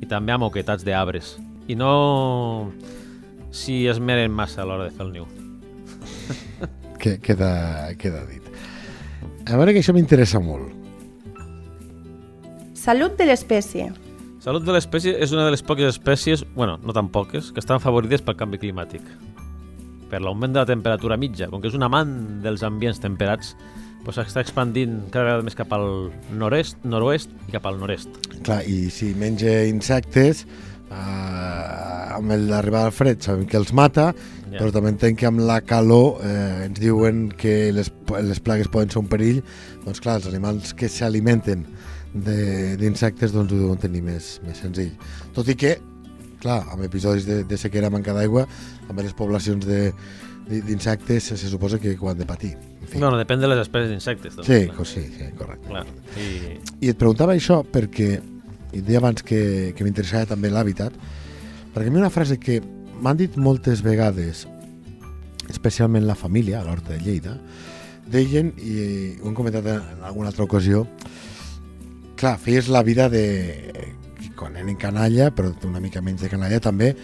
i 0.00 0.08
també 0.08 0.32
a 0.32 0.38
moquetats 0.40 0.84
d'arbres. 0.84 1.38
I 1.66 1.76
no 1.80 2.70
si 3.50 3.86
es 3.88 3.98
meren 4.00 4.32
massa 4.32 4.62
a 4.62 4.68
l'hora 4.68 4.88
de 4.88 4.94
fer 4.94 5.06
el 5.08 5.14
niu. 5.16 5.28
Que, 7.00 7.14
queda, 7.16 7.88
queda 7.96 8.26
dit. 8.28 8.44
A 9.48 9.56
veure 9.56 9.72
que 9.72 9.80
això 9.80 9.94
m'interessa 9.96 10.36
molt. 10.44 10.68
Salut 12.76 13.14
de 13.16 13.24
l'espècie. 13.24 13.86
Salut 14.44 14.66
de 14.66 14.74
l'espècie 14.76 15.14
és 15.16 15.32
una 15.32 15.46
de 15.46 15.54
les 15.54 15.64
poques 15.64 15.88
espècies, 15.88 16.44
bueno, 16.52 16.78
no 16.84 16.92
tan 16.92 17.08
poques, 17.08 17.48
que 17.56 17.60
estan 17.64 17.80
favorides 17.80 18.20
pel 18.20 18.36
canvi 18.36 18.60
climàtic. 18.60 19.08
Per 20.10 20.20
l'augment 20.20 20.52
de 20.52 20.58
la 20.58 20.66
temperatura 20.66 21.16
mitja, 21.16 21.46
com 21.50 21.60
que 21.62 21.68
és 21.70 21.76
un 21.78 21.84
amant 21.86 22.10
dels 22.42 22.64
ambients 22.66 22.98
temperats, 23.00 23.54
doncs 24.04 24.16
s'està 24.16 24.40
expandint 24.42 25.04
cada 25.12 25.26
vegada 25.28 25.44
més 25.46 25.54
cap 25.58 25.72
al 25.76 26.10
nord-est, 26.34 26.80
nord-oest 26.88 27.30
i 27.48 27.52
cap 27.54 27.66
al 27.68 27.78
nord-est. 27.78 28.08
Clar, 28.42 28.62
i 28.66 28.88
si 28.90 29.12
menja 29.14 29.60
insectes, 29.68 30.46
eh, 30.90 32.16
amb 32.16 32.32
l'arribada 32.48 32.88
del 32.88 32.96
fred 32.96 33.22
sabem 33.24 33.46
que 33.46 33.56
els 33.60 33.72
mata, 33.76 34.10
Ja. 34.50 34.58
però 34.58 34.72
també 34.74 34.90
entenc 34.90 35.18
que 35.20 35.26
amb 35.28 35.38
la 35.46 35.60
calor 35.62 36.18
eh, 36.26 36.64
ens 36.66 36.80
diuen 36.80 37.28
que 37.38 37.70
les, 37.72 37.92
les 38.26 38.40
plagues 38.42 38.66
poden 38.66 38.90
ser 38.90 38.98
un 38.98 39.06
perill, 39.06 39.44
doncs 39.84 40.00
clar, 40.02 40.16
els 40.18 40.26
animals 40.26 40.72
que 40.74 40.88
s'alimenten 40.90 41.62
de- 42.12 42.74
d'insectes 42.80 43.30
doncs 43.32 43.52
ho 43.52 43.60
deuen 43.60 43.78
tenir 43.78 44.02
més, 44.02 44.40
més 44.44 44.58
senzill. 44.58 44.90
Tot 45.36 45.46
i 45.48 45.54
que, 45.54 45.76
clar, 46.40 46.64
amb 46.72 46.84
episodis 46.86 47.28
de, 47.28 47.42
de 47.44 47.60
sequera, 47.60 47.92
manca 47.92 48.14
d'aigua, 48.16 48.46
també 48.88 49.06
les 49.06 49.16
poblacions 49.16 49.66
de 49.66 49.90
d'insectes 50.50 51.28
se, 51.30 51.36
se 51.38 51.46
suposa 51.46 51.78
que 51.78 51.94
ho 51.94 52.08
han 52.10 52.18
de 52.18 52.26
patir. 52.26 52.56
En 52.82 52.88
fi. 52.88 52.98
Bueno, 52.98 53.14
depèn 53.20 53.38
de 53.38 53.46
les 53.46 53.60
espècies 53.62 53.92
d'insectes. 53.92 54.34
Doncs, 54.34 54.48
sí, 54.48 54.66
clar. 54.66 54.86
sí, 54.88 55.04
sí, 55.14 55.28
correcte. 55.38 55.68
Clar. 55.68 55.84
I, 56.18 56.56
I 56.82 56.90
et 56.90 56.98
preguntava 56.98 57.36
això 57.38 57.60
perquè, 57.62 58.16
i 58.74 58.82
deia 58.82 58.98
abans 58.98 59.22
que, 59.22 59.70
que 59.76 59.86
m'interessava 59.86 60.32
també 60.32 60.50
l'hàbitat, 60.50 60.96
perquè 61.74 61.86
a 61.86 61.94
mi 61.94 62.02
una 62.02 62.10
frase 62.10 62.40
que 62.42 62.58
m'han 63.00 63.20
dit 63.20 63.38
moltes 63.38 63.84
vegades, 63.86 64.46
especialment 65.50 66.06
la 66.08 66.18
família, 66.18 66.60
a 66.60 66.66
l'Horta 66.66 66.96
de 66.96 67.00
Lleida, 67.04 67.36
deien, 68.10 68.50
i 68.58 68.74
ho 69.20 69.30
hem 69.30 69.38
comentat 69.38 69.66
en 69.70 70.02
alguna 70.02 70.32
altra 70.32 70.48
ocasió, 70.48 70.84
clar, 72.18 72.36
feies 72.42 72.68
la 72.68 72.82
vida 72.82 73.08
de... 73.12 73.24
quan 74.40 74.56
eren 74.56 74.78
canalla, 74.80 75.28
però 75.36 75.52
una 75.68 75.82
mica 75.84 76.00
menys 76.00 76.24
de 76.24 76.30
canalla 76.32 76.60
també, 76.64 76.94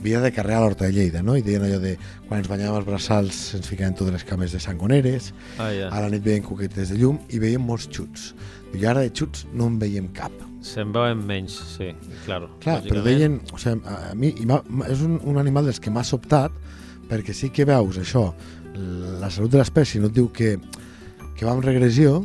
vida 0.00 0.22
de 0.24 0.32
carrer 0.32 0.56
a 0.56 0.62
l'Horta 0.62 0.88
de 0.88 0.94
Lleida, 0.96 1.22
no? 1.24 1.36
I 1.36 1.44
deien 1.44 1.64
allò 1.66 1.78
de 1.82 1.94
quan 2.26 2.40
ens 2.40 2.48
banyàvem 2.48 2.80
els 2.80 2.88
braçals 2.88 3.40
ens 3.58 3.68
ficaven 3.68 3.96
totes 3.96 4.14
les 4.16 4.24
cames 4.28 4.52
de 4.52 4.60
sangoneres, 4.62 5.32
ah, 5.58 5.70
ja. 5.72 5.90
a 5.92 6.02
la 6.04 6.10
nit 6.12 6.24
veiem 6.24 6.44
coquetes 6.46 6.92
de 6.92 7.00
llum 7.00 7.20
i 7.28 7.40
veiem 7.42 7.64
molts 7.64 7.88
xuts. 7.92 8.32
I 8.76 8.84
ara 8.88 9.04
de 9.04 9.12
xuts 9.12 9.46
no 9.56 9.70
en 9.70 9.78
veiem 9.80 10.08
cap. 10.16 10.32
Se'n 10.66 10.90
veuen 10.92 11.20
menys, 11.24 11.54
sí, 11.76 11.92
claro. 12.24 12.50
Clar, 12.64 12.80
però 12.88 13.04
deien, 13.04 13.38
o 13.54 13.60
sigui, 13.60 13.80
a, 13.86 14.12
mi 14.18 14.32
és 14.90 15.04
un, 15.06 15.20
un 15.24 15.40
animal 15.40 15.70
dels 15.70 15.80
que 15.80 15.92
m'ha 15.92 16.04
sobtat 16.04 16.54
perquè 17.06 17.36
sí 17.36 17.52
que 17.54 17.64
veus 17.68 18.00
això, 18.02 18.28
la 19.20 19.30
salut 19.30 19.52
de 19.52 19.60
l'espècie 19.60 20.02
no 20.02 20.10
et 20.10 20.16
diu 20.16 20.28
que, 20.34 20.56
que 21.38 21.46
va 21.46 21.54
en 21.54 21.62
regressió, 21.64 22.18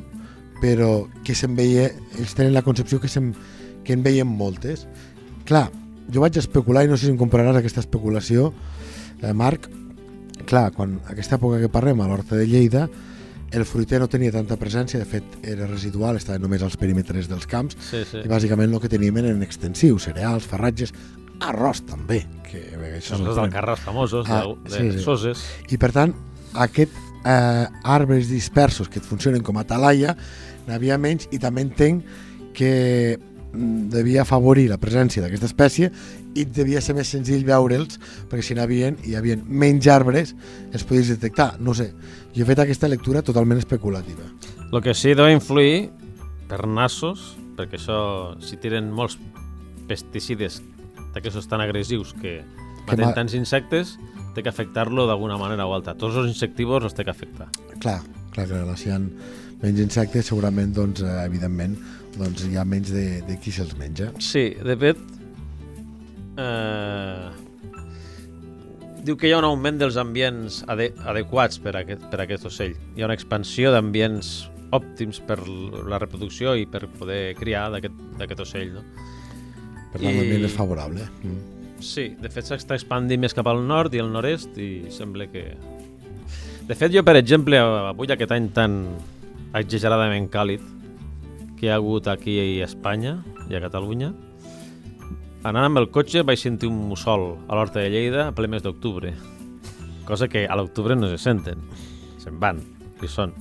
però 0.61 1.05
que 1.25 1.35
se'n 1.37 1.55
veia, 1.57 1.87
ells 2.19 2.35
tenen 2.37 2.55
la 2.55 2.65
concepció 2.65 2.99
que, 3.01 3.09
se'n, 3.11 3.31
que 3.83 3.93
en 3.93 4.03
veiem 4.03 4.27
moltes. 4.27 4.87
Clar, 5.45 5.69
jo 6.11 6.21
vaig 6.23 6.37
especular, 6.37 6.85
i 6.85 6.91
no 6.91 6.97
sé 6.97 7.07
si 7.07 7.11
em 7.13 7.17
compraràs 7.19 7.57
aquesta 7.59 7.81
especulació, 7.83 8.51
eh, 9.21 9.33
Marc, 9.33 9.69
clar, 10.49 10.71
quan 10.75 10.99
aquesta 11.11 11.37
època 11.37 11.59
que 11.61 11.69
parlem 11.71 12.01
a 12.01 12.07
l'Horta 12.09 12.35
de 12.35 12.47
Lleida, 12.47 12.87
el 13.51 13.65
fruiter 13.67 13.99
no 13.99 14.07
tenia 14.07 14.31
tanta 14.31 14.55
presència, 14.55 14.99
de 15.01 15.05
fet 15.05 15.23
era 15.43 15.67
residual, 15.67 16.15
estava 16.15 16.39
només 16.39 16.61
als 16.63 16.77
perímetres 16.79 17.27
dels 17.27 17.45
camps, 17.51 17.75
Sí, 17.89 18.03
sí. 18.07 18.21
i 18.23 18.27
bàsicament 18.31 18.71
el 18.71 18.79
que 18.79 18.87
teníem 18.89 19.17
eren 19.19 19.41
extensius, 19.43 20.05
cereals, 20.07 20.45
farratges, 20.47 20.93
arròs 21.41 21.81
també, 21.83 22.21
que 22.47 22.61
bé, 22.79 22.93
això 22.99 23.17
Els 23.19 23.35
del 23.35 23.49
carrers 23.51 23.81
famosos, 23.83 24.29
Ah, 24.29 24.45
de, 24.45 24.69
de 24.69 24.77
sí, 24.77 24.91
sí. 24.97 25.03
soses. 25.03 25.43
I 25.69 25.77
per 25.77 25.91
tant, 25.91 26.13
aquest 26.53 26.93
eh, 27.25 27.65
arbres 27.83 28.29
dispersos 28.29 28.87
que 28.87 28.99
et 28.99 29.05
funcionen 29.05 29.43
com 29.43 29.57
a 29.57 29.65
talaia, 29.67 30.15
n'havia 30.67 30.97
menys 30.97 31.27
i 31.31 31.39
també 31.39 31.61
entenc 31.65 32.05
que 32.53 33.19
devia 33.53 34.21
afavorir 34.23 34.69
la 34.69 34.77
presència 34.79 35.21
d'aquesta 35.23 35.49
espècie 35.49 35.91
i 36.35 36.45
devia 36.45 36.79
ser 36.81 36.95
més 36.95 37.09
senzill 37.11 37.43
veure'ls 37.47 37.99
perquè 38.31 38.45
si 38.45 38.55
n'havien 38.55 38.97
i 39.03 39.11
hi 39.11 39.15
havia 39.19 39.35
menys 39.45 39.87
arbres 39.91 40.35
els 40.71 40.85
podies 40.87 41.09
detectar, 41.11 41.57
no 41.59 41.73
sé 41.75 41.89
jo 42.35 42.43
he 42.43 42.47
fet 42.47 42.59
aquesta 42.63 42.87
lectura 42.87 43.21
totalment 43.21 43.59
especulativa 43.59 44.23
El 44.71 44.79
que 44.81 44.93
sí 44.95 45.11
deu 45.13 45.27
influir 45.27 45.89
per 46.47 46.65
nassos, 46.67 47.35
perquè 47.57 47.75
això, 47.75 47.99
si 48.43 48.55
tiren 48.59 48.87
molts 48.91 49.17
pesticides 49.87 50.61
d'aquests 51.13 51.47
tan 51.51 51.63
agressius 51.63 52.13
que 52.21 52.39
maten 52.87 53.09
ma- 53.09 53.13
tants 53.15 53.35
insectes, 53.35 53.97
té 54.35 54.43
que 54.43 54.51
afectar-lo 54.51 55.05
d'alguna 55.07 55.37
manera 55.39 55.67
o 55.67 55.73
altra. 55.75 55.95
Tots 55.99 56.15
els 56.21 56.31
insectívors 56.31 56.87
els 56.87 56.95
té 56.95 57.03
que 57.03 57.11
afectar. 57.11 57.49
clar, 57.79 57.99
clar, 58.31 58.47
clar, 58.47 58.77
si 58.77 58.87
hi 58.89 58.93
ha 58.95 58.99
menys 59.61 59.79
insectes 59.83 60.25
segurament, 60.31 60.71
doncs, 60.73 61.01
eh, 61.01 61.25
evidentment 61.25 61.75
doncs 62.17 62.43
hi 62.47 62.57
ha 62.59 62.65
menys 62.67 62.91
de, 62.93 63.05
de 63.27 63.37
qui 63.41 63.53
se'ls 63.55 63.75
menja 63.79 64.09
Sí, 64.19 64.49
de 64.59 64.75
fet, 64.79 64.99
eh, 66.41 67.29
diu 69.05 69.17
que 69.17 69.29
hi 69.29 69.33
ha 69.35 69.39
un 69.41 69.47
augment 69.47 69.79
dels 69.81 69.97
ambients 70.01 70.61
ade 70.71 70.91
adequats 71.09 71.61
per 71.61 71.75
a, 71.75 71.83
aquest, 71.85 72.03
per 72.11 72.19
a 72.19 72.25
aquest 72.27 72.45
ocell. 72.51 72.75
Hi 72.95 73.01
ha 73.03 73.07
una 73.09 73.17
expansió 73.17 73.71
d'ambients 73.73 74.33
òptims 74.75 75.19
per 75.27 75.39
la 75.47 75.99
reproducció 75.99 76.53
i 76.55 76.67
per 76.69 76.85
poder 76.99 77.33
criar 77.39 77.65
d'aquest 77.73 77.97
d'aquest 78.19 78.43
ocell, 78.45 78.75
no? 78.77 78.83
per 79.91 79.99
tant 79.99 80.11
I- 80.13 80.19
l'ambient 80.21 80.45
és 80.47 80.53
favorable 80.55 81.03
mm. 81.23 81.39
Sí, 81.81 82.11
de 82.21 82.29
fet 82.29 82.45
s'està 82.45 82.75
expandint 82.77 83.19
més 83.19 83.33
cap 83.33 83.47
al 83.49 83.63
nord 83.65 83.95
i 83.97 83.99
al 83.99 84.11
nord-est 84.13 84.53
i 84.61 84.67
sembla 84.93 85.25
que... 85.31 85.47
De 86.69 86.75
fet, 86.77 86.91
jo, 86.93 87.01
per 87.03 87.15
exemple, 87.17 87.57
avui 87.57 88.11
aquest 88.13 88.31
any 88.35 88.51
tan 88.53 88.75
exageradament 89.57 90.29
càlid 90.29 90.61
que 91.61 91.67
hi 91.67 91.69
ha 91.69 91.75
hagut 91.77 92.07
aquí 92.09 92.39
a 92.41 92.65
Espanya 92.65 93.19
i 93.45 93.53
a 93.53 93.59
Catalunya, 93.61 94.07
anant 95.45 95.67
amb 95.67 95.77
el 95.77 95.91
cotxe 95.93 96.23
vaig 96.25 96.39
sentir 96.41 96.65
un 96.71 96.79
mussol 96.89 97.35
a 97.45 97.53
l'Horta 97.53 97.83
de 97.83 97.91
Lleida 97.93 98.23
a 98.27 98.33
ple 98.33 98.49
mes 98.49 98.63
d'octubre, 98.65 99.11
cosa 100.09 100.25
que 100.27 100.47
a 100.49 100.57
l'octubre 100.57 100.97
no 100.97 101.11
se 101.11 101.19
senten, 101.21 101.61
se'n 102.17 102.41
van, 102.41 102.63
i 103.05 103.11
són. 103.13 103.35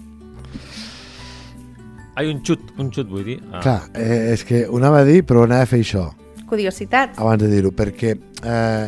Hi 2.20 2.26
ha 2.26 2.28
un 2.28 2.44
xut, 2.44 2.60
un 2.76 2.92
xut 2.92 3.08
vull 3.08 3.24
dir. 3.24 3.38
Ah, 3.54 3.64
clar, 3.64 3.80
eh, 3.96 4.34
és 4.34 4.44
que 4.44 4.66
ho 4.68 4.76
anava 4.76 5.00
a 5.00 5.08
dir 5.08 5.22
però 5.24 5.46
anava 5.48 5.64
a 5.64 5.72
fer 5.72 5.80
això 5.80 6.10
Curiositat. 6.44 7.16
abans 7.16 7.40
de 7.40 7.48
dir-ho, 7.48 7.72
perquè 7.72 8.18
eh, 8.44 8.86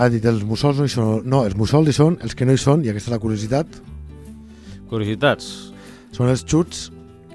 ha 0.00 0.08
dit 0.08 0.24
els 0.32 0.48
mussols 0.48 0.80
no 0.80 0.88
hi 0.88 0.96
són, 0.96 1.26
no, 1.28 1.44
els 1.44 1.60
mussols 1.60 1.92
hi 1.92 1.98
són, 2.00 2.16
els 2.24 2.32
que 2.34 2.48
no 2.48 2.56
hi 2.56 2.62
són, 2.64 2.86
i 2.86 2.88
aquesta 2.88 3.10
és 3.12 3.18
la 3.18 3.20
curiositat, 3.20 3.82
Curiositats. 4.88 5.74
són 6.16 6.32
els 6.32 6.46
xuts 6.48 6.88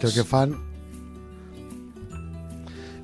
que 0.03 0.11
el 0.11 0.13
que 0.19 0.27
fan 0.27 0.53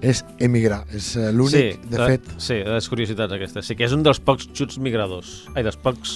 és 0.02 0.22
emigrar, 0.40 0.86
és 0.96 1.10
eh, 1.20 1.32
l'únic, 1.36 1.80
sí, 1.82 1.90
de 1.92 2.06
fet, 2.08 2.30
Sí, 2.40 2.60
les 2.64 2.88
curiositats 2.88 3.36
aquestes. 3.36 3.68
Sí 3.68 3.76
que 3.76 3.84
és 3.88 3.96
un 3.96 4.04
dels 4.06 4.22
pocs 4.24 4.48
xuts 4.56 4.78
migradors. 4.80 5.42
Ai, 5.58 5.64
dels 5.68 5.76
pocs 5.80 6.14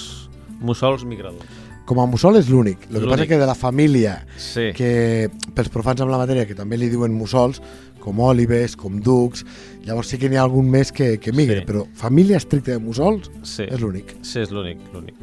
mussols 0.63 1.04
migradors. 1.04 1.60
com 1.86 2.00
a 2.00 2.06
mussol 2.08 2.38
és 2.40 2.48
l'únic, 2.48 2.86
el 2.94 3.02
que 3.04 3.10
passa 3.12 3.25
que 3.28 3.36
de 3.38 3.46
la 3.46 3.56
família 3.60 4.25
Sí. 4.40 4.70
que 4.74 5.30
pels 5.54 5.68
profans 5.68 6.00
amb 6.00 6.12
la 6.12 6.18
matèria 6.18 6.46
que 6.48 6.56
també 6.56 6.78
li 6.78 6.88
diuen 6.88 7.12
mussols, 7.12 7.60
com 8.00 8.22
òlives, 8.24 8.78
com 8.78 9.02
ducs, 9.02 9.44
llavors 9.84 10.08
sí 10.08 10.18
que 10.18 10.30
n'hi 10.30 10.38
ha 10.40 10.44
algun 10.44 10.70
més 10.72 10.94
que, 10.94 11.18
que 11.20 11.34
migre, 11.34 11.60
Sí. 11.60 11.66
però 11.66 11.84
família 11.94 12.38
estricta 12.38 12.72
de 12.72 12.80
mussols 12.80 13.30
Sí, 13.44 13.63
és 13.63 13.82
l'únic. 13.82 14.16
sí 14.24 14.40
és 14.40 14.50
l'únic, 14.50 14.80
l'únic. 14.94 15.13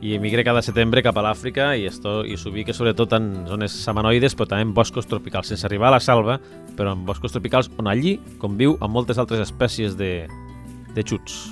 I 0.00 0.14
emigra 0.14 0.44
cada 0.46 0.62
setembre 0.62 1.02
cap 1.02 1.16
a 1.18 1.22
l'Àfrica 1.26 1.72
i, 1.74 1.86
esto, 1.90 2.20
i 2.24 2.36
s'ubica 2.38 2.72
sobretot 2.76 3.12
en 3.18 3.30
zones 3.48 3.72
samanoides, 3.82 4.36
però 4.38 4.46
també 4.46 4.62
en 4.68 4.74
boscos 4.76 5.08
tropicals, 5.10 5.48
sense 5.50 5.66
arribar 5.66 5.88
a 5.90 5.96
la 5.96 6.00
selva, 6.00 6.36
però 6.78 6.92
en 6.94 7.04
boscos 7.08 7.32
tropicals 7.34 7.70
on 7.82 7.88
allí 7.90 8.18
conviu 8.38 8.76
amb 8.80 8.94
moltes 8.94 9.18
altres 9.18 9.42
espècies 9.48 9.96
de, 9.98 10.28
de 10.94 11.02
xuts. 11.02 11.48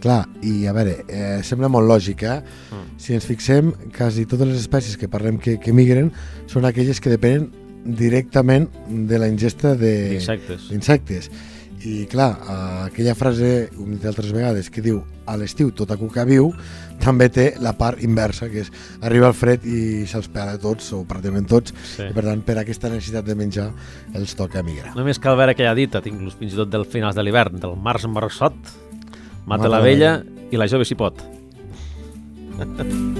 Clar, 0.00 0.26
i 0.44 0.66
a 0.68 0.72
veure, 0.76 0.98
eh, 1.12 1.40
sembla 1.44 1.68
molt 1.72 1.88
lògic, 1.88 2.22
eh? 2.24 2.38
Mm. 2.72 2.84
Si 3.00 3.12
ens 3.16 3.24
fixem, 3.28 3.72
quasi 3.96 4.26
totes 4.28 4.48
les 4.48 4.60
espècies 4.60 4.96
que 5.00 5.08
parlem 5.12 5.36
que, 5.40 5.58
que 5.60 5.72
migren 5.76 6.12
són 6.48 6.64
aquelles 6.68 7.00
que 7.00 7.12
depenen 7.12 7.50
directament 7.84 8.68
de 8.88 9.18
la 9.20 9.28
ingesta 9.28 9.74
de- 9.76 10.14
Insectes. 10.20 10.68
d'insectes. 10.68 11.30
I 11.80 12.04
clar, 12.06 12.36
eh, 12.36 12.86
aquella 12.90 13.14
frase, 13.16 13.70
ho 13.76 13.84
hem 13.86 13.94
dit 13.96 14.04
altres 14.04 14.32
vegades, 14.36 14.68
que 14.68 14.82
diu 14.84 14.98
a 15.24 15.36
l'estiu 15.40 15.70
tota 15.72 15.96
cuca 15.96 16.26
viu, 16.28 16.50
també 17.00 17.30
té 17.32 17.54
la 17.62 17.72
part 17.78 18.02
inversa, 18.04 18.50
que 18.52 18.60
és 18.66 18.72
arriba 19.00 19.30
el 19.30 19.36
fred 19.38 19.64
i 19.64 20.04
se'ls 20.10 20.28
pela 20.28 20.58
tots, 20.60 20.90
o 20.92 21.04
pràcticament 21.08 21.48
tots, 21.48 21.72
Sí. 21.96 22.02
i 22.10 22.12
per 22.12 22.24
tant, 22.26 22.42
per 22.44 22.58
aquesta 22.58 22.90
necessitat 22.92 23.24
de 23.24 23.34
menjar, 23.34 23.70
els 24.12 24.34
toca 24.36 24.62
migrar. 24.62 24.94
Només 24.94 25.18
cal 25.18 25.36
veure 25.36 25.52
aquella 25.52 25.74
dita, 25.74 26.02
inclús 26.04 26.34
fins 26.34 26.52
i 26.52 26.56
tot 26.56 26.68
del 26.68 26.84
finals 26.84 27.16
de 27.16 27.22
l'hivern, 27.22 27.58
del 27.58 27.76
març 27.76 28.04
marçot, 28.06 28.54
mata 29.46 29.62
Mata 29.62 29.68
la 29.68 29.78
la 29.78 29.84
vella 29.84 30.24
i 30.50 30.56
la 30.56 30.68
jove 30.68 30.84
si 30.84 30.94
pot. 30.94 31.16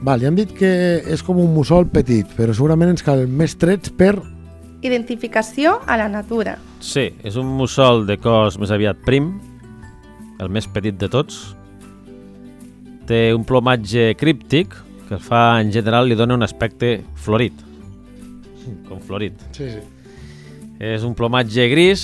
Val, 0.00 0.22
ja 0.22 0.30
hem 0.30 0.36
dit 0.38 0.52
que 0.56 0.68
és 1.12 1.20
com 1.20 1.36
un 1.42 1.50
mussol 1.52 1.84
petit, 1.92 2.28
però 2.32 2.54
segurament 2.56 2.94
ens 2.94 3.04
cal 3.04 3.26
més 3.28 3.52
trets 3.60 3.92
per... 3.92 4.14
Identificació 4.80 5.74
a 5.84 5.98
la 6.00 6.06
natura. 6.08 6.54
Sí, 6.80 7.10
és 7.20 7.36
un 7.36 7.50
mussol 7.58 8.06
de 8.08 8.16
cos 8.16 8.56
més 8.56 8.72
aviat 8.72 9.02
prim, 9.04 9.34
el 10.40 10.48
més 10.48 10.64
petit 10.72 10.96
de 10.96 11.10
tots. 11.12 11.50
Té 13.10 13.26
un 13.36 13.44
plomatge 13.44 14.14
críptic, 14.16 14.72
que 15.04 15.18
el 15.18 15.20
fa, 15.20 15.60
en 15.60 15.68
general, 15.74 16.08
li 16.08 16.16
dona 16.16 16.38
un 16.38 16.46
aspecte 16.48 17.02
florit. 17.20 17.60
Com 18.88 19.04
florit. 19.04 19.36
Sí, 19.52 19.68
sí. 19.74 19.84
És 20.80 21.04
un 21.04 21.12
plomatge 21.12 21.66
gris, 21.68 22.02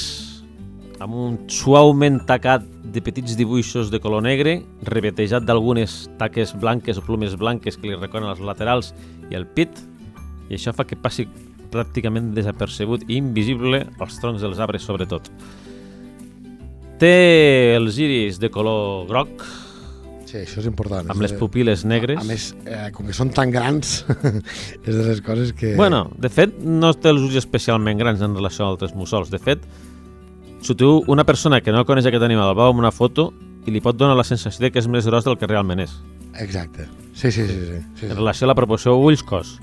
amb 1.01 1.15
un 1.15 1.35
suaument 1.53 2.21
tacat 2.27 2.63
de 2.93 3.03
petits 3.05 3.37
dibuixos 3.37 3.91
de 3.93 4.01
color 4.01 4.23
negre, 4.25 4.63
revetejat 4.89 5.45
d'algunes 5.45 6.07
taques 6.21 6.55
blanques 6.57 6.97
o 6.99 7.05
plumes 7.05 7.35
blanques 7.37 7.77
que 7.77 7.91
li 7.91 7.99
reconen 7.99 8.31
als 8.31 8.41
laterals 8.41 8.95
i 9.31 9.37
el 9.37 9.45
pit, 9.47 9.71
i 10.49 10.55
això 10.57 10.73
fa 10.73 10.87
que 10.89 10.97
passi 10.97 11.27
pràcticament 11.73 12.33
desapercebut 12.37 13.05
i 13.11 13.19
invisible 13.19 13.83
als 14.01 14.21
troncs 14.23 14.41
dels 14.45 14.61
arbres 14.63 14.87
sobretot. 14.87 15.29
Té 17.01 17.75
els 17.77 17.99
iris 18.01 18.39
de 18.41 18.49
color 18.53 19.07
groc, 19.11 19.45
Sí, 20.27 20.41
això 20.43 20.59
és 20.59 20.67
important. 20.67 21.07
amb 21.07 21.21
És 21.21 21.23
les 21.23 21.33
de- 21.33 21.39
pupil·les 21.39 21.85
negres. 21.87 22.19
A 22.19 22.25
més, 22.27 22.49
eh, 22.67 22.89
com 22.93 23.07
que 23.07 23.13
són 23.15 23.29
tan 23.31 23.51
grans, 23.55 24.05
és 24.87 24.95
de 24.97 25.05
les 25.07 25.21
coses 25.23 25.53
que... 25.53 25.77
Bueno, 25.79 26.11
de 26.19 26.29
fet, 26.29 26.57
no 26.65 26.91
té 26.95 27.13
els 27.13 27.23
ulls 27.23 27.37
especialment 27.39 27.97
grans 28.01 28.21
en 28.27 28.35
relació 28.35 28.65
a 28.65 28.73
altres 28.73 28.95
mussols. 28.99 29.31
De 29.31 29.39
fet, 29.39 29.63
si 30.63 30.75
tu, 30.75 31.03
una 31.07 31.25
persona 31.25 31.61
que 31.61 31.73
no 31.73 31.85
coneix 31.87 32.07
aquest 32.09 32.25
animal 32.25 32.53
el 32.53 32.59
veu 32.59 32.73
amb 32.73 32.83
una 32.83 32.95
foto 32.95 33.33
i 33.67 33.75
li 33.75 33.83
pot 33.83 33.97
donar 33.99 34.17
la 34.17 34.25
sensació 34.25 34.67
de 34.67 34.73
que 34.73 34.81
és 34.83 34.89
més 34.89 35.07
gros 35.07 35.27
del 35.27 35.39
que 35.39 35.49
realment 35.51 35.83
és, 35.83 35.97
Exacte. 36.39 36.87
Sí, 37.15 37.33
sí, 37.33 37.47
sí. 37.47 37.49
sí, 37.49 37.67
sí, 37.67 37.83
sí. 38.01 38.07
en 38.07 38.17
relació 38.17 38.45
a 38.45 38.49
la 38.49 38.55
proporció 38.55 38.97
ulls-cos. 39.01 39.57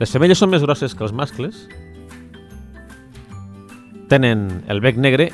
Les 0.00 0.12
femelles 0.12 0.38
són 0.38 0.50
més 0.52 0.64
grosses 0.64 0.94
que 0.94 1.04
els 1.06 1.14
mascles, 1.16 1.66
tenen 4.10 4.64
el 4.70 4.82
bec 4.82 4.98
negre 4.98 5.30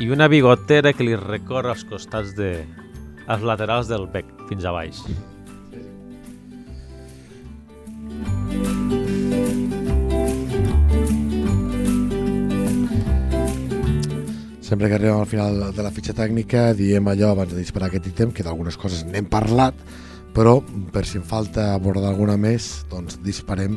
i 0.00 0.08
una 0.10 0.28
bigotera 0.30 0.94
que 0.96 1.06
li 1.06 1.16
recorre 1.18 1.74
als 1.74 1.84
costats 1.84 2.34
de... 2.38 2.64
als 3.26 3.44
laterals 3.46 3.90
del 3.90 4.08
bec, 4.10 4.26
fins 4.48 4.64
a 4.64 4.72
baix. 4.74 5.02
Sempre 14.70 14.86
que 14.86 14.94
arribem 14.94 15.18
al 15.18 15.26
final 15.26 15.56
de 15.74 15.82
la 15.82 15.90
fitxa 15.90 16.12
tècnica 16.14 16.68
diem 16.78 17.08
allò 17.10 17.32
abans 17.32 17.50
de 17.50 17.58
disparar 17.58 17.88
aquest 17.88 18.04
ítem, 18.06 18.30
que 18.30 18.44
d'algunes 18.46 18.76
coses 18.78 19.00
n'hem 19.02 19.26
parlat, 19.26 19.74
però 20.30 20.60
per 20.94 21.02
si 21.10 21.18
en 21.18 21.24
falta 21.26 21.72
abordar 21.74 22.12
alguna 22.12 22.36
més, 22.38 22.84
doncs 22.86 23.18
disparem 23.24 23.74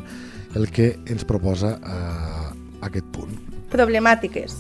el 0.54 0.68
que 0.70 0.92
ens 1.10 1.26
proposa 1.26 1.72
eh, 1.82 2.52
aquest 2.86 3.10
punt. 3.10 3.34
Problemàtiques. 3.74 4.60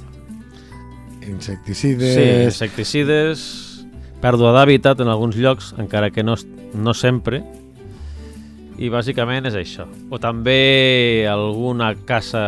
Insecticides... 1.29 2.15
Sí, 2.17 2.25
insecticides, 2.47 3.45
pèrdua 4.25 4.55
d'hàbitat 4.57 5.05
en 5.05 5.13
alguns 5.13 5.37
llocs, 5.37 5.69
encara 5.77 6.09
que 6.09 6.25
no, 6.25 6.33
no 6.73 6.97
sempre, 6.97 7.43
i 8.81 8.89
bàsicament 8.89 9.53
és 9.53 9.61
això. 9.61 9.85
O 10.09 10.17
també 10.17 11.29
alguna 11.29 11.93
caça 12.09 12.41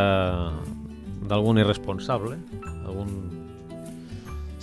d'algun 1.29 1.61
irresponsable, 1.61 2.41
algun... 2.81 3.34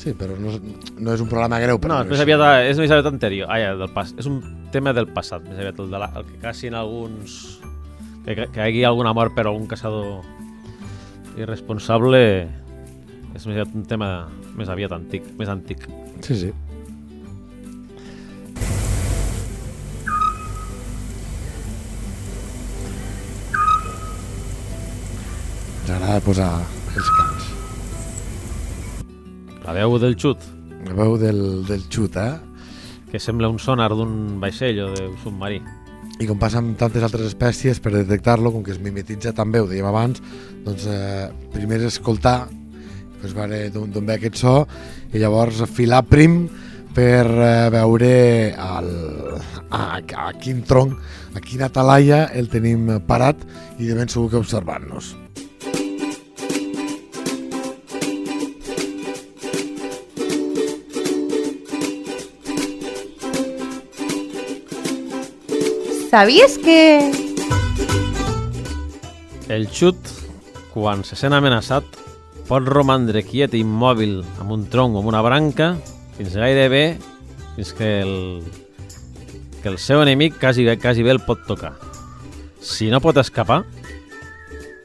Sí, 0.03 0.17
però 0.19 0.35
no, 0.35 0.51
no 0.99 1.13
és 1.15 1.21
un 1.23 1.29
problema 1.31 1.61
greu. 1.63 1.79
Per 1.79 1.91
No, 1.91 2.01
és 2.03 2.11
més 2.11 2.23
aviat, 2.25 2.41
és 2.67 2.81
més 2.81 2.91
aviat 2.91 3.07
anterior. 3.07 3.47
Ah, 3.47 3.61
ja, 3.63 3.75
del 3.79 3.91
pas. 3.95 4.11
És 4.19 4.27
un 4.27 4.41
tema 4.75 4.91
del 4.97 5.07
passat, 5.15 5.45
més 5.47 5.61
aviat 5.63 5.79
el, 5.79 5.93
de 5.93 6.01
la, 6.03 6.09
el 6.19 6.27
que 6.27 6.41
cacin 6.43 6.75
alguns... 6.75 7.61
Que, 8.25 8.35
que, 8.35 8.49
que 8.55 8.59
hi 8.59 8.65
hagi 8.65 8.83
alguna 8.87 9.15
mort 9.15 9.35
per 9.35 9.47
algun 9.47 9.69
caçador 9.71 10.23
irresponsable 11.39 12.21
és 13.33 13.47
més 13.47 13.55
aviat 13.55 13.73
un 13.79 13.87
tema 13.89 14.11
més 14.59 14.71
aviat 14.71 14.93
antic, 14.95 15.27
més 15.39 15.51
antic. 15.53 15.87
Sí, 16.27 16.37
sí. 16.37 16.53
Ens 25.83 25.95
agrada 25.97 26.21
posar 26.27 26.51
els. 26.97 27.32
La 29.63 29.75
veu 29.77 29.99
del 30.03 30.17
xut, 30.19 30.43
La 30.89 30.97
veu 30.99 31.15
del, 31.19 31.63
del 31.69 31.85
xut, 31.87 32.17
eh? 32.19 32.33
que 33.13 33.21
sembla 33.21 33.51
un 33.53 33.61
sonar 33.61 33.93
d'un 33.95 34.41
vaixell 34.41 34.81
o 34.83 34.89
d'un 34.97 35.15
submarí. 35.23 35.61
I 36.19 36.27
com 36.27 36.41
passa 36.41 36.59
amb 36.63 36.75
tantes 36.81 37.05
altres 37.05 37.29
espècies, 37.29 37.79
per 37.79 37.93
detectar-lo, 37.95 38.51
com 38.55 38.65
que 38.65 38.73
es 38.75 38.81
mimetitza 38.83 39.35
també, 39.37 39.61
ho 39.61 39.69
dèiem 39.71 39.87
abans, 39.87 40.23
doncs 40.65 40.89
eh, 40.91 41.29
primer 41.55 41.79
és 41.83 41.93
escoltar, 41.93 42.49
doncs 43.23 43.95
d'on 43.95 44.09
ve 44.09 44.17
aquest 44.17 44.41
so, 44.43 44.57
i 45.13 45.23
llavors 45.23 45.63
filar 45.71 46.03
prim 46.09 46.47
per 46.97 47.27
eh, 47.31 47.71
veure 47.71 48.13
el, 48.51 48.93
a, 49.71 49.83
a 50.01 50.31
quin 50.43 50.65
tronc, 50.67 50.99
a 51.37 51.45
quina 51.45 51.71
talaia 51.71 52.25
el 52.35 52.51
tenim 52.51 52.97
parat 53.07 53.47
i 53.79 53.87
de 53.87 53.95
ben 53.95 54.11
segur 54.11 54.33
que 54.33 54.43
observant-nos. 54.43 55.15
Sabies 66.13 66.59
que... 66.61 67.09
El 69.49 69.63
xut, 69.73 69.97
quan 70.75 71.01
se 71.09 71.17
sent 71.17 71.33
amenaçat, 71.33 71.87
pot 72.45 72.67
romandre 72.69 73.23
quiet 73.25 73.55
i 73.57 73.63
immòbil 73.65 74.19
amb 74.43 74.53
un 74.53 74.67
tronc 74.69 74.93
o 74.93 75.01
amb 75.01 75.09
una 75.09 75.23
branca 75.25 75.71
fins 76.19 76.37
gairebé 76.37 76.99
fins 77.57 77.73
que 77.79 77.89
el, 78.05 78.13
que 79.63 79.73
el 79.73 79.79
seu 79.81 80.05
enemic 80.05 80.37
quasi, 80.37 80.67
bé- 80.69 80.77
quasi 80.77 81.01
bé 81.01 81.15
el 81.17 81.23
pot 81.25 81.47
tocar. 81.49 81.73
Si 82.61 82.91
no 82.93 83.01
pot 83.01 83.17
escapar, 83.17 83.63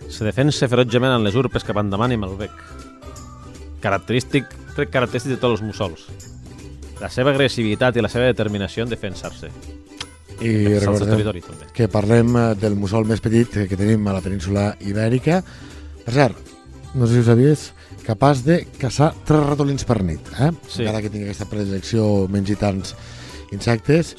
se 0.07 0.23
defensa 0.23 0.71
ferotgement 0.71 1.11
amb 1.17 1.27
les 1.27 1.35
urpes 1.35 1.67
cap 1.67 1.83
endavant 1.83 2.15
i 2.15 2.21
amb 2.21 2.29
el 2.29 2.37
bec. 2.39 2.55
Característic, 3.83 4.47
tret 4.79 4.95
característic 4.95 5.35
de 5.35 5.41
tots 5.43 5.59
els 5.59 5.67
mussols. 5.67 6.07
La 7.03 7.11
seva 7.11 7.35
agressivitat 7.35 7.99
i 7.99 8.07
la 8.07 8.15
seva 8.15 8.31
determinació 8.31 8.87
en 8.87 8.95
defensar-se. 8.95 9.51
I 10.41 10.51
recordem 10.77 11.41
que 11.73 11.87
parlem 11.89 12.35
eh, 12.37 12.43
del 12.61 12.75
mussol 12.77 13.07
més 13.09 13.21
petit 13.23 13.49
que 13.49 13.67
que 13.67 13.77
tenim 13.79 14.05
a 14.07 14.13
la 14.13 14.21
península 14.21 14.69
ibèrica. 14.85 15.39
Per 16.05 16.13
cert, 16.13 16.37
no 16.95 17.07
sé 17.07 17.17
si 17.17 17.23
ho 17.23 17.25
sabies, 17.31 17.63
capaç 18.05 18.43
de 18.45 18.59
caçar 18.79 19.13
tres 19.27 19.43
ratolins 19.47 19.83
per 19.87 20.01
nit, 20.05 20.29
eh? 20.39 20.51
Sí. 20.69 20.83
encara 20.85 21.01
que 21.01 21.09
tingui 21.09 21.27
aquesta 21.27 21.49
predilecció 21.49 22.27
mengi 22.31 22.55
tants 22.55 22.93
insectes. 23.51 24.13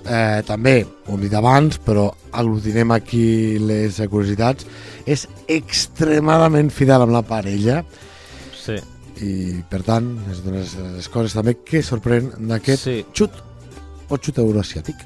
Eh, 0.00 0.40
també, 0.48 0.86
ho 1.06 1.12
hem 1.14 1.20
dit 1.26 1.34
abans, 1.36 1.76
però 1.84 2.06
aglutinem 2.32 2.90
aquí 2.96 3.58
les 3.60 4.00
curiositats, 4.08 4.64
és 5.04 5.26
extremadament 5.46 6.70
fidel 6.72 7.04
amb 7.04 7.12
la 7.12 7.22
parella 7.22 7.82
Sí. 8.56 8.78
i, 9.20 9.60
per 9.68 9.82
tant, 9.84 10.08
és 10.32 10.40
de 10.44 10.52
les, 10.56 10.74
les 10.96 11.08
coses 11.12 11.34
també 11.36 11.58
que 11.64 11.82
sorprèn 11.84 12.32
d'aquest 12.48 12.82
Sí. 12.88 13.04
xut 13.12 13.30
o 14.08 14.16
xut 14.16 14.38
euroasiàtic. 14.38 14.96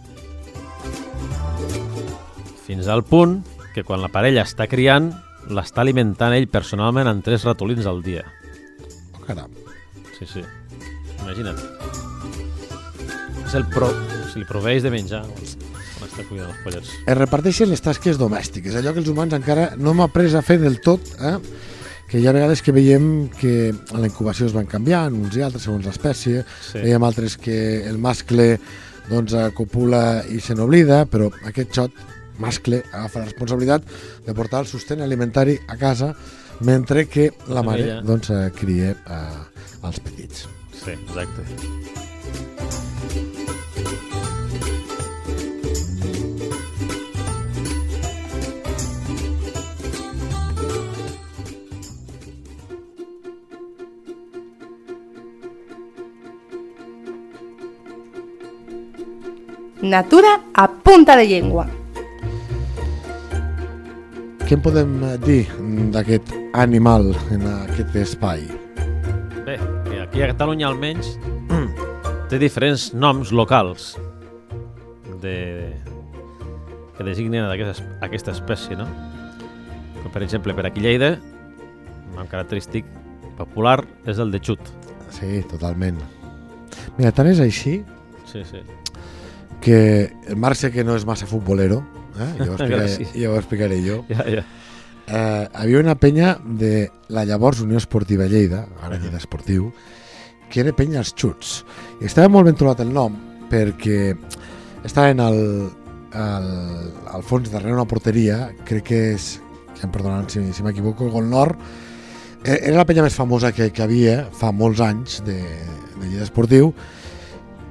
Fins 2.64 2.88
al 2.88 3.04
punt 3.04 3.42
que 3.74 3.84
quan 3.84 4.00
la 4.02 4.08
parella 4.12 4.44
està 4.46 4.66
criant, 4.70 5.10
l'està 5.50 5.82
alimentant 5.82 6.32
ell 6.32 6.48
personalment 6.48 7.08
amb 7.10 7.24
tres 7.26 7.44
ratolins 7.44 7.86
al 7.90 8.00
dia. 8.04 8.22
Oh, 9.18 9.24
caram. 9.26 9.50
Sí, 10.18 10.26
sí. 10.30 10.44
Imagina't. 11.22 11.60
És 13.44 13.54
el 13.58 13.66
pro... 13.72 13.90
Si 14.32 14.40
li 14.40 14.48
proveeix 14.48 14.82
de 14.82 14.90
menjar 14.90 15.20
està 16.04 16.24
cuidant 16.28 16.50
els 16.50 16.62
pollets. 16.64 16.90
es 17.06 17.16
reparteixen 17.18 17.70
les 17.70 17.80
tasques 17.82 18.18
domèstiques, 18.20 18.74
allò 18.78 18.92
que 18.94 19.00
els 19.02 19.08
humans 19.10 19.34
encara 19.34 19.70
no 19.78 19.92
hem 19.94 20.02
après 20.04 20.30
a 20.34 20.42
fer 20.46 20.58
del 20.62 20.80
tot, 20.84 21.06
eh? 21.18 21.36
que 22.10 22.20
hi 22.20 22.26
ha 22.28 22.34
vegades 22.36 22.62
que 22.62 22.74
veiem 22.74 23.28
que 23.34 23.70
en 23.72 24.00
la 24.02 24.06
incubació 24.10 24.46
es 24.46 24.54
van 24.54 24.68
canviant, 24.70 25.14
uns 25.16 25.34
i 25.38 25.42
altres 25.42 25.64
segons 25.66 25.86
l'espècie, 25.88 26.44
Sí. 26.70 26.82
veiem 26.84 27.02
altres 27.02 27.36
que 27.40 27.56
el 27.88 27.98
mascle 27.98 28.58
doncs, 29.08 29.34
copula 29.56 30.22
i 30.30 30.38
se 30.40 30.54
n'oblida, 30.54 31.04
però 31.10 31.30
aquest 31.48 31.72
xot 31.74 31.90
mascle 32.38 32.82
agafa 32.92 33.20
la 33.20 33.30
responsabilitat 33.30 33.84
de 34.26 34.34
portar 34.34 34.64
el 34.64 34.70
sostén 34.70 35.02
alimentari 35.02 35.58
a 35.68 35.76
casa 35.76 36.14
mentre 36.60 37.06
que 37.08 37.32
la 37.48 37.62
mare 37.62 38.00
doncs, 38.02 38.30
eh, 38.30 38.50
cria 38.54 38.94
eh, 38.94 39.84
els 39.84 40.00
petits. 40.00 40.48
Sí, 40.72 40.92
exacte. 40.92 41.44
Natura 59.84 60.40
a 60.54 60.66
punt 60.66 60.82
punta 60.82 61.14
de 61.14 61.26
llengua. 61.28 61.83
Què 64.44 64.56
en 64.58 64.62
podem 64.64 64.90
eh, 65.06 65.14
dir 65.24 65.42
d'aquest 65.94 66.32
animal 66.60 67.12
en 67.32 67.46
aquest 67.48 67.94
espai? 67.96 68.44
Bé, 69.46 69.56
aquí 70.02 70.20
a 70.24 70.28
Catalunya 70.32 70.68
almenys 70.68 71.14
té 72.30 72.40
diferents 72.42 72.90
noms 72.94 73.32
locals 73.32 73.94
de... 75.22 75.36
que 76.96 77.06
designen 77.08 77.48
aquesta, 77.48 77.86
aquesta 78.04 78.34
espècie, 78.36 78.76
no? 78.78 78.86
Com 80.02 80.12
per 80.12 80.22
exemple, 80.26 80.54
per 80.54 80.66
aquí 80.68 80.84
Lleida, 80.84 81.14
un 82.10 82.20
nom 82.20 82.28
característic 82.30 82.86
popular 83.38 83.80
és 84.06 84.20
el 84.22 84.30
de 84.30 84.38
xut. 84.44 84.60
Sí, 85.14 85.40
totalment. 85.50 85.96
Mira, 86.98 87.10
tant 87.16 87.26
és 87.32 87.40
així 87.42 87.80
Sí, 88.28 88.42
sí. 88.46 88.60
que 89.64 89.78
el 90.28 90.36
Marc 90.36 90.58
sé 90.60 90.70
que 90.74 90.84
no 90.84 90.94
és 90.98 91.04
massa 91.08 91.26
futbolero, 91.26 91.80
eh? 92.18 92.30
ja, 92.38 92.46
ho 92.48 92.54
explicaré, 92.56 93.08
ja 93.12 93.30
ho 93.32 93.36
explicaré 93.40 93.80
jo. 93.84 94.00
Ja, 94.10 94.26
ja. 94.38 94.44
Eh, 95.04 95.44
havia 95.60 95.82
una 95.82 95.96
penya 96.00 96.34
de 96.44 96.88
la 97.12 97.26
llavors 97.28 97.60
Unió 97.60 97.78
Esportiva 97.80 98.28
Lleida, 98.30 98.64
ara 98.82 98.98
Lleida 98.98 99.20
Esportiu, 99.20 99.70
que 100.50 100.62
era 100.64 100.74
penya 100.76 101.02
als 101.02 101.12
xuts. 101.12 101.62
I 102.00 102.08
estava 102.08 102.32
molt 102.32 102.48
ben 102.48 102.58
trobat 102.58 102.84
el 102.84 102.92
nom 102.94 103.16
perquè 103.50 104.14
estaven 104.84 105.20
al, 105.20 105.40
al, 106.16 106.52
al 107.12 107.24
fons 107.26 107.52
darrere 107.52 107.76
una 107.76 107.88
porteria, 107.88 108.46
crec 108.64 108.88
que 108.88 109.02
és, 109.14 109.34
que 109.74 109.84
em 109.84 109.92
perdonaran 109.92 110.30
si, 110.32 110.40
si 110.56 110.64
m'equivoco, 110.64 111.10
Gol 111.12 111.28
Nord, 111.28 111.60
Eh, 112.44 112.58
era 112.68 112.76
la 112.76 112.84
penya 112.84 113.00
més 113.06 113.14
famosa 113.16 113.54
que, 113.56 113.70
que 113.72 113.80
havia 113.80 114.26
fa 114.36 114.50
molts 114.52 114.82
anys 114.84 115.22
de, 115.24 115.38
de 115.96 116.02
Lleida 116.02 116.26
Esportiu 116.26 116.74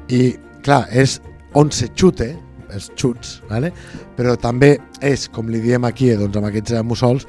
i 0.10 0.34
clar, 0.66 0.88
és 0.90 1.20
on 1.60 1.70
se 1.70 1.92
xute 1.94 2.32
els 2.74 2.92
xuts, 3.00 3.42
vale? 3.50 3.72
però 4.18 4.36
també 4.40 4.78
és, 5.02 5.28
com 5.30 5.50
li 5.50 5.62
diem 5.64 5.86
aquí, 5.86 6.10
eh, 6.12 6.18
doncs, 6.18 6.38
amb 6.38 6.50
aquests 6.52 6.72
eh, 6.78 6.84
mussols, 6.84 7.28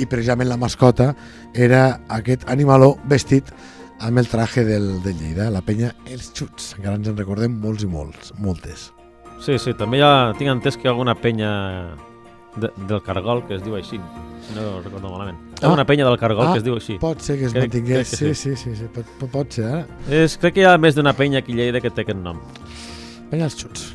i 0.00 0.06
precisament 0.08 0.48
la 0.48 0.56
mascota 0.56 1.10
era 1.52 2.00
aquest 2.08 2.46
animaló 2.48 2.94
vestit 3.10 3.50
amb 4.02 4.18
el 4.18 4.26
traje 4.26 4.64
del, 4.64 5.02
de 5.04 5.12
Lleida, 5.14 5.50
la 5.52 5.60
penya 5.62 5.92
Els 6.10 6.32
Xuts, 6.34 6.72
encara 6.78 6.96
ens 6.98 7.08
en 7.12 7.16
recordem 7.20 7.52
molts 7.60 7.84
i 7.84 7.90
molts, 7.90 8.32
moltes. 8.42 8.88
Sí, 9.42 9.58
sí, 9.58 9.74
també 9.78 9.98
ja 10.00 10.32
tinc 10.38 10.50
entès 10.50 10.76
que 10.78 10.86
hi 10.86 10.88
ha 10.88 10.92
alguna 10.94 11.14
penya 11.18 11.50
de, 12.56 12.68
del 12.88 13.00
Cargol 13.02 13.44
que 13.48 13.56
es 13.56 13.62
diu 13.64 13.76
així, 13.78 14.00
si 14.46 14.56
no 14.56 14.80
recordo 14.82 15.10
malament. 15.12 15.38
Ah. 15.62 15.70
una 15.70 15.84
penya 15.86 16.04
del 16.08 16.18
Cargol 16.18 16.48
Ah, 16.48 16.52
que 16.56 16.58
es 16.58 16.64
diu 16.66 16.74
així. 16.74 16.96
Pot 16.98 17.20
ser 17.22 17.36
que 17.38 17.46
es 17.46 17.52
Crec- 17.54 17.68
mantingués, 17.68 18.08
crec 18.10 18.18
que 18.18 18.34
sí, 18.34 18.56
sí, 18.56 18.56
sí, 18.58 18.74
sí, 18.80 18.88
pot, 18.94 19.06
pot, 19.20 19.30
pot 19.30 19.52
ser, 19.60 19.68
eh? 19.82 20.22
És, 20.24 20.34
crec 20.42 20.56
que 20.56 20.64
hi 20.64 20.66
ha 20.66 20.74
més 20.82 20.96
d'una 20.98 21.12
penya 21.14 21.38
aquí 21.44 21.54
a 21.54 21.60
Lleida 21.60 21.80
que 21.84 21.90
té 21.94 22.02
aquest 22.02 22.18
nom. 22.18 22.40
Penya 23.30 23.46
Els 23.46 23.54
Xuts. 23.60 23.92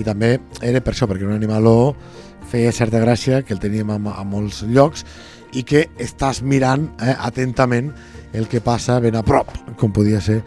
I 0.00 0.06
també 0.06 0.38
era 0.64 0.80
per 0.80 0.94
això, 0.94 1.08
perquè 1.08 1.26
era 1.26 1.34
un 1.34 1.38
animaló 1.38 1.94
feia 2.50 2.72
certa 2.74 2.98
gràcia, 3.02 3.44
que 3.46 3.54
el 3.54 3.60
teníem 3.62 3.92
a, 3.92 4.00
a 4.16 4.24
molts 4.26 4.64
llocs, 4.66 5.04
i 5.54 5.62
que 5.66 5.86
estàs 6.02 6.42
mirant 6.42 6.88
eh, 7.02 7.14
atentament 7.14 7.92
el 8.34 8.46
que 8.50 8.62
passa 8.62 9.00
ben 9.02 9.18
a 9.18 9.24
prop, 9.26 9.50
com 9.78 9.92
podia 9.94 10.20
ser 10.22 10.40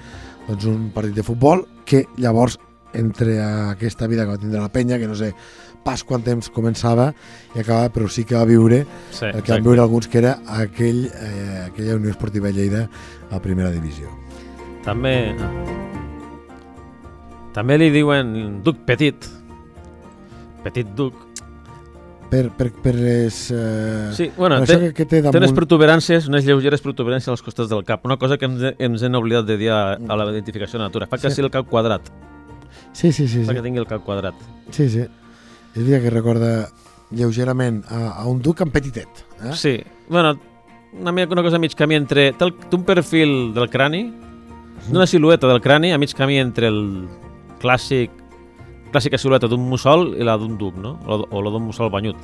doncs, 0.47 0.65
un 0.67 0.89
partit 0.95 1.15
de 1.15 1.25
futbol, 1.27 1.65
que 1.85 2.05
llavors 2.17 2.57
entre 2.93 3.39
aquesta 3.43 4.07
vida 4.07 4.23
que 4.23 4.35
va 4.35 4.41
tindre 4.41 4.61
la 4.61 4.71
penya, 4.71 4.99
que 4.99 5.09
no 5.09 5.15
sé 5.17 5.33
pas 5.83 6.03
quant 6.07 6.23
temps 6.23 6.47
començava 6.53 7.09
i 7.55 7.59
acabava, 7.59 7.89
però 7.91 8.07
sí 8.07 8.23
que 8.23 8.37
va 8.37 8.45
viure 8.47 8.83
Sí, 9.11 9.25
el 9.27 9.41
que 9.41 9.51
van 9.51 9.65
viure 9.65 9.83
alguns, 9.83 10.07
que 10.07 10.21
era 10.21 10.37
aquell, 10.61 11.05
eh, 11.11 11.65
aquella 11.67 11.97
Unió 11.99 12.13
Esportiva 12.13 12.51
Lleida 12.51 12.87
a 13.31 13.41
primera 13.43 13.71
divisió. 13.73 14.11
També... 14.85 15.33
També 17.53 17.77
li 17.77 17.91
diuen 17.93 18.63
Duc 18.65 18.79
Petit. 18.87 19.27
Petit 20.63 20.87
Duc. 20.97 21.13
Per, 22.33 22.47
per, 22.57 22.71
per 22.81 22.95
les... 22.97 23.51
Eh, 23.53 24.09
Sí, 24.17 24.31
bueno, 24.35 24.57
per 24.63 24.67
té, 24.67 24.77
que, 24.79 24.93
que 24.97 25.05
té 25.05 25.19
té 25.21 25.27
unes 25.29 25.51
damunt... 25.51 25.57
protuberàncies, 25.59 26.25
unes 26.31 26.47
lleugeres 26.47 26.81
protuberàncies 26.81 27.29
als 27.29 27.43
costats 27.45 27.69
del 27.69 27.83
cap. 27.85 28.01
Una 28.09 28.17
cosa 28.17 28.39
que 28.41 28.47
ens, 28.49 28.63
ens 28.81 29.03
hem 29.05 29.17
oblidat 29.19 29.45
de 29.45 29.57
dir 29.59 29.69
a, 29.69 29.93
a 30.01 30.15
la 30.17 30.25
identificació 30.31 30.79
de 30.79 30.85
natura. 30.87 31.05
Fa 31.11 31.19
que 31.21 31.29
Sí. 31.29 31.35
sigui 31.37 31.45
el 31.45 31.51
cap 31.53 31.67
quadrat. 31.69 32.09
Sí, 32.93 33.11
sí, 33.11 33.27
sí. 33.27 33.43
Fa 33.45 33.51
sí. 33.51 33.59
que 33.59 33.65
tingui 33.67 33.79
el 33.83 33.85
cap 33.89 34.01
quadrat. 34.07 34.33
Sí, 34.71 34.87
sí. 34.89 35.03
És 35.05 35.77
veritat 35.83 36.01
que 36.07 36.09
recorda 36.15 36.49
lleugerament 37.13 37.83
a, 37.93 38.15
a 38.23 38.25
un 38.25 38.41
duc 38.41 38.61
en 38.65 38.71
petitet. 38.73 39.09
Eh? 39.43 39.53
Sí, 39.53 39.75
bueno, 40.09 40.33
una, 40.93 41.11
mi- 41.11 41.23
una 41.29 41.43
cosa 41.45 41.57
a 41.57 41.59
mig 41.61 41.75
camí 41.77 41.93
entre... 42.01 42.31
Té, 42.33 42.45
el, 42.49 42.55
té 42.57 42.75
un 42.75 42.83
perfil 42.87 43.53
del 43.53 43.69
crani, 43.69 44.07
d'una 44.89 45.05
silueta 45.05 45.45
del 45.47 45.61
crani 45.61 45.91
a 45.93 45.99
mig 46.01 46.13
camí 46.17 46.39
entre 46.41 46.67
el 46.73 46.81
clàssic 47.61 48.09
clàssica 48.93 49.17
silueta 49.19 49.49
d'un 49.51 49.65
mussol 49.69 50.13
i 50.15 50.23
la 50.23 50.37
d'un 50.39 50.55
duc, 50.57 50.77
no? 50.79 50.95
O, 51.09 51.41
la 51.41 51.49
d'un 51.53 51.65
mussol 51.65 51.89
banyut. 51.93 52.15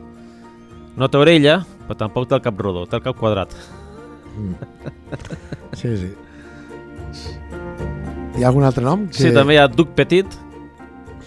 No 0.99 1.07
té 1.09 1.17
orella, 1.19 1.59
però 1.87 1.97
tampoc 1.97 2.27
té 2.29 2.35
el 2.37 2.41
cap 2.45 2.59
rodó, 2.59 2.85
té 2.89 2.97
el 2.99 3.03
cap 3.05 3.17
quadrat. 3.19 3.53
Sí, 5.73 5.89
sí. 5.97 6.09
Hi 8.37 8.43
ha 8.43 8.47
algun 8.51 8.63
altre 8.67 8.83
nom? 8.85 9.07
Que... 9.09 9.17
Sí, 9.25 9.31
també 9.35 9.55
hi 9.57 9.61
ha 9.63 9.67
duc 9.71 9.95
petit, 9.97 10.37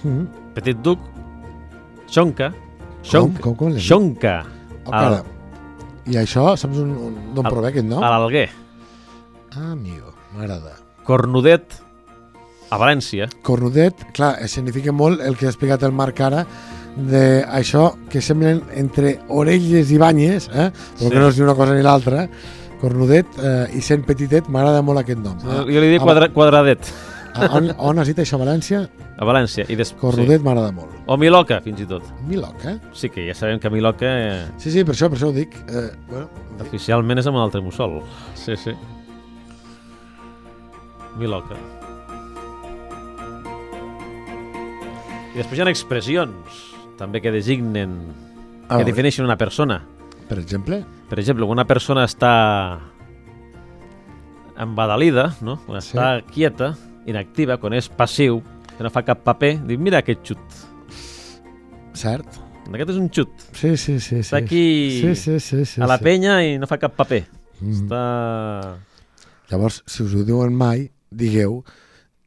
Mm. 0.03 0.25
petit 0.57 0.79
duc, 0.83 0.99
xonca, 2.11 2.49
Com, 2.51 3.05
xonca, 3.11 3.43
com, 3.45 3.55
com 3.55 3.69
dit? 3.71 3.83
xonca, 3.87 4.33
Oh, 4.85 4.91
cara. 4.91 5.21
I 6.11 6.17
això, 6.19 6.57
saps 6.59 6.75
d'on 6.75 7.45
Al- 7.47 7.53
prové 7.53 7.69
aquest 7.69 7.87
nom? 7.87 8.03
a 8.03 8.09
l'Alguer, 8.11 8.49
Ah, 9.55 9.71
amigo, 9.77 10.11
m'agrada. 10.35 10.73
cornudet, 11.05 11.82
a 12.73 12.79
València, 12.81 13.29
Cornudet, 13.45 14.07
clar, 14.17 14.39
eh, 14.41 14.49
significa 14.49 14.93
molt 14.97 15.21
el 15.21 15.37
que 15.37 15.45
ha 15.47 15.53
explicat 15.53 15.83
el 15.85 15.93
Marc 15.93 16.21
ara, 16.25 16.47
de 16.97 17.43
això 17.49 17.91
que 18.13 18.21
semblen 18.25 18.63
entre 18.77 19.19
orelles 19.29 19.91
i 19.93 19.99
banyes, 20.01 20.49
eh? 20.53 20.71
però 20.73 21.07
Sí. 21.07 21.11
que 21.11 21.19
no 21.21 21.29
és 21.29 21.39
ni 21.39 21.45
una 21.45 21.55
cosa 21.57 21.75
ni 21.77 21.83
l'altra, 21.85 22.27
Cornudet 22.83 23.27
eh, 23.39 23.77
i 23.79 23.81
sent 23.81 24.05
petitet, 24.09 24.49
m'agrada 24.49 24.83
molt 24.83 24.99
aquest 25.05 25.21
nom. 25.23 25.37
jo 25.41 25.65
li 25.69 25.91
dic 25.93 26.01
a- 26.01 26.05
quadra, 26.05 26.29
quadradet, 26.35 26.89
a, 27.35 27.47
on, 27.57 27.71
on 27.79 27.99
has 28.03 28.09
dit 28.11 28.19
això, 28.19 28.37
València? 28.41 28.89
a 29.23 29.25
València. 29.29 29.65
I 29.71 29.77
des... 29.79 29.93
Cornudet 30.01 30.43
m'agrada 30.43 30.73
molt. 30.73 30.91
Sí. 30.97 31.03
O 31.07 31.17
Miloca, 31.17 31.61
fins 31.63 31.81
i 31.81 31.87
tot. 31.87 32.03
Miloc, 32.27 32.65
eh? 32.67 32.79
Sí 32.93 33.09
que 33.13 33.27
ja 33.29 33.35
sabem 33.39 33.61
que 33.61 33.71
Miloca 33.71 34.09
eh, 34.09 34.47
Sí, 34.59 34.73
sí, 34.73 34.83
per 34.85 34.95
això, 34.97 35.09
per 35.13 35.19
això 35.21 35.29
ho 35.29 35.33
dic. 35.37 35.55
Eh, 35.69 35.91
bueno, 36.09 36.29
oficialment 36.61 37.21
és 37.23 37.27
amb 37.31 37.37
un 37.39 37.43
altre 37.45 37.61
mussol. 37.63 38.01
Sí, 38.35 38.57
sí. 38.57 38.73
Miloca. 41.19 41.55
I 45.33 45.39
després 45.41 45.59
hi 45.59 45.63
ha 45.65 45.69
expressions 45.71 46.61
també 47.01 47.23
que 47.25 47.33
designen, 47.33 47.95
a 48.69 48.79
que 48.79 48.85
defineixen 48.89 49.25
una 49.25 49.37
persona. 49.41 49.83
per 50.29 50.39
exemple, 50.39 50.85
Per 51.09 51.19
exemple, 51.19 51.45
una 51.45 51.67
persona 51.67 52.05
està 52.09 52.79
embadalida, 54.57 55.35
no? 55.43 55.59
quan 55.67 55.81
Sí. 55.83 55.93
està 55.97 56.23
quieta, 56.33 56.75
inactiva, 57.07 57.59
quan 57.59 57.75
és 57.75 57.89
passiu, 57.89 58.43
que 58.77 58.83
no 58.85 58.91
fa 58.91 59.03
cap 59.05 59.23
paper, 59.25 59.59
diu, 59.67 59.79
mira 59.79 59.99
aquest 59.99 60.23
xut. 60.25 60.39
cert? 61.93 62.27
Aquest 62.73 62.91
és 62.91 62.97
un 62.97 63.11
xut. 63.11 63.29
Sí, 63.53 63.77
sí, 63.77 63.99
sí. 64.01 64.17
Està 64.23 64.39
aquí 64.39 65.01
sí, 65.03 65.15
sí, 65.15 65.39
sí, 65.41 65.65
sí, 65.67 65.81
a 65.83 65.87
la 65.87 65.99
sí. 65.99 66.05
penya 66.05 66.39
i 66.43 66.59
no 66.59 66.67
fa 66.67 66.79
cap 66.79 66.95
paper. 66.97 67.27
Mm. 67.61 67.73
Està... 67.73 68.77
Llavors, 69.51 69.83
si 69.87 70.03
us 70.03 70.15
ho 70.15 70.25
diuen 70.25 70.55
mai, 70.57 70.91
digueu 71.11 71.63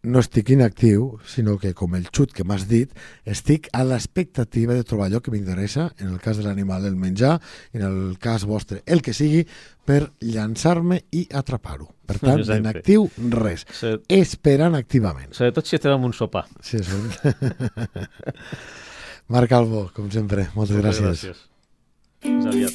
no 0.05 0.19
estic 0.23 0.49
inactiu, 0.53 1.17
sinó 1.27 1.57
que, 1.59 1.73
com 1.73 1.95
el 1.97 2.05
xut 2.13 2.31
que 2.35 2.43
m'has 2.47 2.67
dit, 2.69 2.91
estic 3.25 3.67
a 3.73 3.83
l'expectativa 3.83 4.73
de 4.77 4.83
trobar 4.87 5.07
allò 5.09 5.21
que 5.25 5.31
m'interessa, 5.33 5.89
en 5.99 6.13
el 6.13 6.19
cas 6.23 6.37
de 6.37 6.45
l'animal 6.45 6.85
el 6.85 6.95
menjar, 6.95 7.39
en 7.73 7.81
el 7.87 7.97
cas 8.21 8.45
vostre 8.45 8.83
el 8.85 9.01
que 9.01 9.13
sigui, 9.17 9.43
per 9.85 10.11
llançar-me 10.21 11.01
i 11.11 11.25
atrapar-ho. 11.33 11.89
Per 12.05 12.19
tant, 12.21 12.39
Exacte. 12.39 12.61
inactiu, 12.61 13.09
res. 13.33 13.65
Se- 13.73 13.99
Esperant 14.09 14.75
activament. 14.77 15.33
Sobretot 15.33 15.65
si 15.65 15.75
estem 15.77 15.93
en 15.97 16.03
un 16.05 16.13
sopar. 16.13 16.45
Sí, 16.61 16.77
és 16.77 16.89
Marc 19.33 19.51
Albo, 19.57 19.87
com 19.95 20.09
sempre, 20.13 20.49
moltes 20.53 20.75
Moltes 20.77 20.83
gràcies. 20.83 21.05
gràcies. 21.25 21.45
Fins 22.25 22.45
aviat. 22.51 22.74